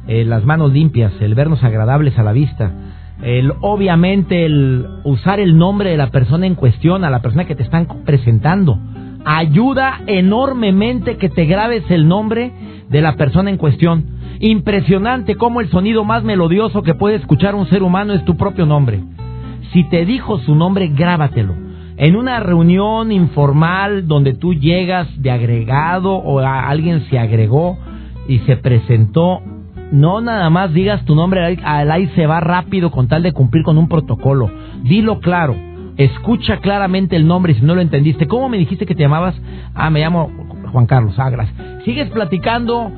eh, 0.07 0.27
las 0.27 0.45
manos 0.45 0.71
limpias, 0.71 1.15
el 1.21 1.35
vernos 1.35 1.65
agradables 1.65 2.19
a 2.19 2.23
la 2.23 2.33
vista, 2.33 2.73
el 3.23 3.55
obviamente 3.63 4.45
el 4.45 4.87
usar 5.05 5.41
el 5.41 5.57
nombre 5.57 5.89
de 5.89 5.97
la 5.97 6.11
persona 6.11 6.47
en 6.47 6.55
cuestión, 6.55 7.05
a 7.05 7.11
la 7.11 7.23
persona 7.23 7.47
que 7.47 7.57
te 7.57 7.63
están 7.63 7.87
presentando. 8.05 8.79
Ayuda 9.25 10.03
enormemente 10.07 11.17
que 11.17 11.31
te 11.31 11.47
grabes 11.47 11.91
el 11.91 12.07
nombre 12.07 12.53
de 12.91 13.01
la 13.01 13.15
persona 13.15 13.49
en 13.49 13.57
cuestión. 13.57 14.12
Impresionante 14.43 15.37
cómo 15.37 15.61
el 15.61 15.71
sonido 15.71 16.05
más 16.05 16.25
melodioso 16.25 16.83
que 16.83 16.95
puede 16.95 17.15
escuchar 17.15 17.55
un 17.55 17.69
ser 17.69 17.85
humano 17.85 18.13
es 18.13 18.25
tu 18.25 18.37
propio 18.37 18.67
nombre. 18.67 19.01
Si 19.73 19.85
te 19.89 20.05
dijo 20.05 20.39
su 20.41 20.57
nombre, 20.57 20.89
grábatelo. 20.89 21.55
En 21.97 22.17
una 22.17 22.41
reunión 22.41 23.13
informal 23.13 24.09
donde 24.09 24.35
tú 24.35 24.53
llegas 24.53 25.07
de 25.23 25.31
agregado 25.31 26.15
o 26.17 26.41
a- 26.41 26.69
alguien 26.69 27.05
se 27.09 27.21
agregó 27.21 27.79
y 28.27 28.41
se 28.41 28.57
presentó, 28.57 29.41
no 29.93 30.21
nada 30.21 30.51
más 30.51 30.73
digas 30.75 31.05
tu 31.05 31.15
nombre 31.15 31.59
al 31.65 31.93
ahí 31.93 32.09
se 32.17 32.27
va 32.27 32.41
rápido 32.41 32.91
con 32.91 33.07
tal 33.07 33.23
de 33.23 33.31
cumplir 33.33 33.63
con 33.63 33.79
un 33.79 33.87
protocolo. 33.89 34.51
Dilo 34.83 35.21
claro. 35.21 35.55
Escucha 35.97 36.57
claramente 36.57 37.15
el 37.15 37.29
nombre 37.29 37.55
si 37.55 37.61
no 37.63 37.77
lo 37.77 37.81
entendiste. 37.81 38.27
¿Cómo 38.27 38.49
me 38.49 38.59
dijiste 38.59 38.87
que 38.87 38.97
te 38.97 39.03
llamabas? 39.05 39.41
Ah, 39.73 39.89
me 39.89 40.01
llamo 40.01 40.33
Juan 40.73 40.87
Carlos. 40.87 41.15
Ah, 41.17 41.31
gracias. 41.31 41.57
Sigues 41.85 42.09
platicando, 42.11 42.91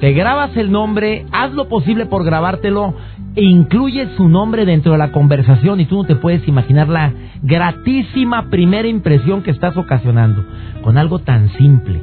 te 0.00 0.12
grabas 0.12 0.56
el 0.56 0.72
nombre, 0.72 1.26
haz 1.30 1.52
lo 1.52 1.68
posible 1.68 2.06
por 2.06 2.24
grabártelo 2.24 2.94
e 3.36 3.44
incluye 3.44 4.08
su 4.16 4.30
nombre 4.30 4.64
dentro 4.64 4.92
de 4.92 4.98
la 4.98 5.12
conversación 5.12 5.78
y 5.78 5.84
tú 5.84 5.96
no 5.96 6.04
te 6.04 6.16
puedes 6.16 6.48
imaginar 6.48 6.88
la 6.88 7.12
gratísima 7.42 8.48
primera 8.48 8.88
impresión 8.88 9.42
que 9.42 9.50
estás 9.50 9.76
ocasionando 9.76 10.42
con 10.82 10.96
algo 10.96 11.18
tan 11.18 11.50
simple, 11.58 12.00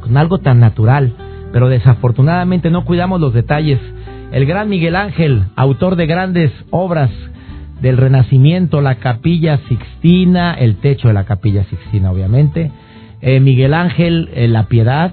con 0.00 0.16
algo 0.16 0.38
tan 0.38 0.60
natural, 0.60 1.12
pero 1.52 1.68
desafortunadamente 1.68 2.70
no 2.70 2.84
cuidamos 2.84 3.20
los 3.20 3.34
detalles. 3.34 3.80
El 4.30 4.46
gran 4.46 4.68
Miguel 4.68 4.94
Ángel, 4.94 5.42
autor 5.56 5.96
de 5.96 6.06
grandes 6.06 6.52
obras 6.70 7.10
del 7.82 7.96
Renacimiento, 7.96 8.80
la 8.80 8.96
Capilla 8.96 9.58
Sixtina, 9.68 10.54
el 10.54 10.76
techo 10.76 11.08
de 11.08 11.14
la 11.14 11.24
Capilla 11.24 11.64
Sixtina, 11.64 12.12
obviamente, 12.12 12.70
eh, 13.20 13.40
Miguel 13.40 13.74
Ángel, 13.74 14.30
eh, 14.34 14.46
la 14.46 14.64
Piedad, 14.64 15.12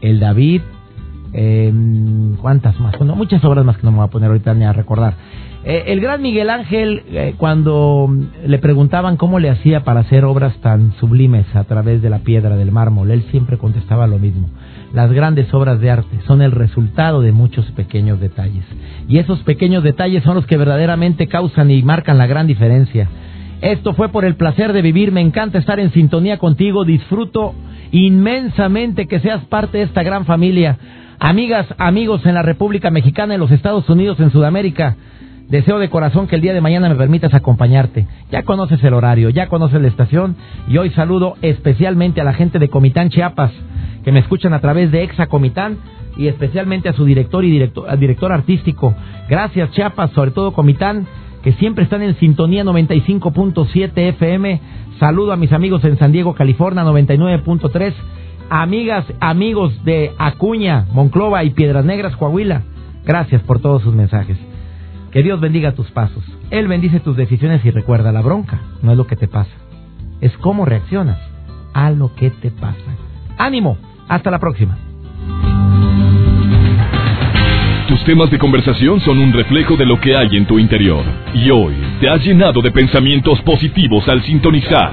el 0.00 0.18
David, 0.18 0.62
eh, 1.38 1.70
¿cuántas 2.40 2.80
más? 2.80 2.96
Bueno, 2.96 3.14
muchas 3.14 3.44
obras 3.44 3.62
más 3.62 3.76
que 3.76 3.82
no 3.82 3.90
me 3.90 3.98
voy 3.98 4.06
a 4.06 4.10
poner 4.10 4.28
ahorita 4.28 4.54
ni 4.54 4.64
a 4.64 4.72
recordar. 4.72 5.14
Eh, 5.64 5.92
el 5.92 6.00
gran 6.00 6.22
Miguel 6.22 6.48
Ángel, 6.48 7.02
eh, 7.10 7.34
cuando 7.36 8.08
le 8.46 8.58
preguntaban 8.58 9.18
cómo 9.18 9.38
le 9.38 9.50
hacía 9.50 9.84
para 9.84 10.00
hacer 10.00 10.24
obras 10.24 10.56
tan 10.60 10.92
sublimes 10.94 11.44
a 11.54 11.64
través 11.64 12.00
de 12.00 12.08
la 12.08 12.20
piedra, 12.20 12.56
del 12.56 12.72
mármol, 12.72 13.10
él 13.10 13.22
siempre 13.30 13.58
contestaba 13.58 14.06
lo 14.06 14.18
mismo. 14.18 14.48
Las 14.94 15.12
grandes 15.12 15.52
obras 15.52 15.78
de 15.78 15.90
arte 15.90 16.20
son 16.26 16.40
el 16.40 16.52
resultado 16.52 17.20
de 17.20 17.32
muchos 17.32 17.70
pequeños 17.72 18.18
detalles. 18.18 18.64
Y 19.06 19.18
esos 19.18 19.40
pequeños 19.40 19.82
detalles 19.82 20.22
son 20.24 20.36
los 20.36 20.46
que 20.46 20.56
verdaderamente 20.56 21.26
causan 21.26 21.70
y 21.70 21.82
marcan 21.82 22.16
la 22.16 22.26
gran 22.26 22.46
diferencia. 22.46 23.10
Esto 23.60 23.92
fue 23.92 24.08
por 24.08 24.24
el 24.24 24.36
placer 24.36 24.72
de 24.72 24.80
vivir. 24.80 25.12
Me 25.12 25.20
encanta 25.20 25.58
estar 25.58 25.80
en 25.80 25.92
sintonía 25.92 26.38
contigo. 26.38 26.84
Disfruto 26.84 27.54
inmensamente 27.90 29.06
que 29.06 29.20
seas 29.20 29.44
parte 29.46 29.78
de 29.78 29.84
esta 29.84 30.02
gran 30.02 30.24
familia. 30.24 30.78
Amigas, 31.18 31.66
amigos 31.78 32.26
en 32.26 32.34
la 32.34 32.42
República 32.42 32.90
Mexicana, 32.90 33.34
en 33.34 33.40
los 33.40 33.50
Estados 33.50 33.88
Unidos, 33.88 34.20
en 34.20 34.30
Sudamérica. 34.30 34.96
Deseo 35.48 35.78
de 35.78 35.88
corazón 35.88 36.26
que 36.26 36.36
el 36.36 36.42
día 36.42 36.52
de 36.52 36.60
mañana 36.60 36.90
me 36.90 36.94
permitas 36.94 37.32
acompañarte. 37.32 38.06
Ya 38.30 38.42
conoces 38.42 38.82
el 38.84 38.92
horario, 38.92 39.30
ya 39.30 39.48
conoces 39.48 39.80
la 39.80 39.88
estación 39.88 40.36
y 40.68 40.76
hoy 40.76 40.90
saludo 40.90 41.36
especialmente 41.40 42.20
a 42.20 42.24
la 42.24 42.34
gente 42.34 42.58
de 42.58 42.68
Comitán 42.68 43.08
Chiapas 43.08 43.52
que 44.04 44.12
me 44.12 44.20
escuchan 44.20 44.52
a 44.52 44.60
través 44.60 44.92
de 44.92 45.04
Exa 45.04 45.26
Comitán 45.28 45.78
y 46.18 46.26
especialmente 46.26 46.88
a 46.90 46.92
su 46.92 47.04
director 47.04 47.44
y 47.44 47.50
director, 47.50 47.98
director 47.98 48.32
artístico. 48.32 48.94
Gracias 49.28 49.70
Chiapas, 49.70 50.10
sobre 50.10 50.32
todo 50.32 50.52
Comitán, 50.52 51.06
que 51.42 51.52
siempre 51.54 51.84
están 51.84 52.02
en 52.02 52.16
sintonía 52.16 52.62
95.7 52.62 53.92
FM. 53.94 54.60
Saludo 54.98 55.32
a 55.32 55.36
mis 55.36 55.52
amigos 55.52 55.82
en 55.84 55.96
San 55.98 56.12
Diego, 56.12 56.34
California 56.34 56.84
99.3. 56.84 57.94
Amigas, 58.48 59.04
amigos 59.20 59.84
de 59.84 60.12
Acuña, 60.18 60.86
Monclova 60.92 61.42
y 61.42 61.50
Piedras 61.50 61.84
Negras, 61.84 62.16
Coahuila. 62.16 62.62
Gracias 63.04 63.42
por 63.42 63.60
todos 63.60 63.82
sus 63.82 63.94
mensajes. 63.94 64.38
Que 65.10 65.22
Dios 65.22 65.40
bendiga 65.40 65.72
tus 65.72 65.90
pasos. 65.90 66.24
Él 66.50 66.68
bendice 66.68 67.00
tus 67.00 67.16
decisiones 67.16 67.64
y 67.64 67.70
recuerda 67.70 68.12
la 68.12 68.22
bronca. 68.22 68.60
No 68.82 68.92
es 68.92 68.96
lo 68.96 69.06
que 69.06 69.16
te 69.16 69.26
pasa. 69.26 69.50
Es 70.20 70.36
cómo 70.38 70.64
reaccionas 70.64 71.18
a 71.74 71.90
lo 71.90 72.14
que 72.14 72.30
te 72.30 72.50
pasa. 72.50 72.96
Ánimo. 73.36 73.78
Hasta 74.08 74.30
la 74.30 74.38
próxima. 74.38 74.78
Tus 77.88 78.04
temas 78.04 78.30
de 78.30 78.38
conversación 78.38 79.00
son 79.00 79.18
un 79.18 79.32
reflejo 79.32 79.76
de 79.76 79.86
lo 79.86 80.00
que 80.00 80.16
hay 80.16 80.28
en 80.36 80.46
tu 80.46 80.58
interior. 80.58 81.04
Y 81.34 81.50
hoy 81.50 81.74
te 82.00 82.08
has 82.08 82.24
llenado 82.24 82.60
de 82.60 82.70
pensamientos 82.70 83.40
positivos 83.42 84.08
al 84.08 84.22
sintonizar. 84.22 84.92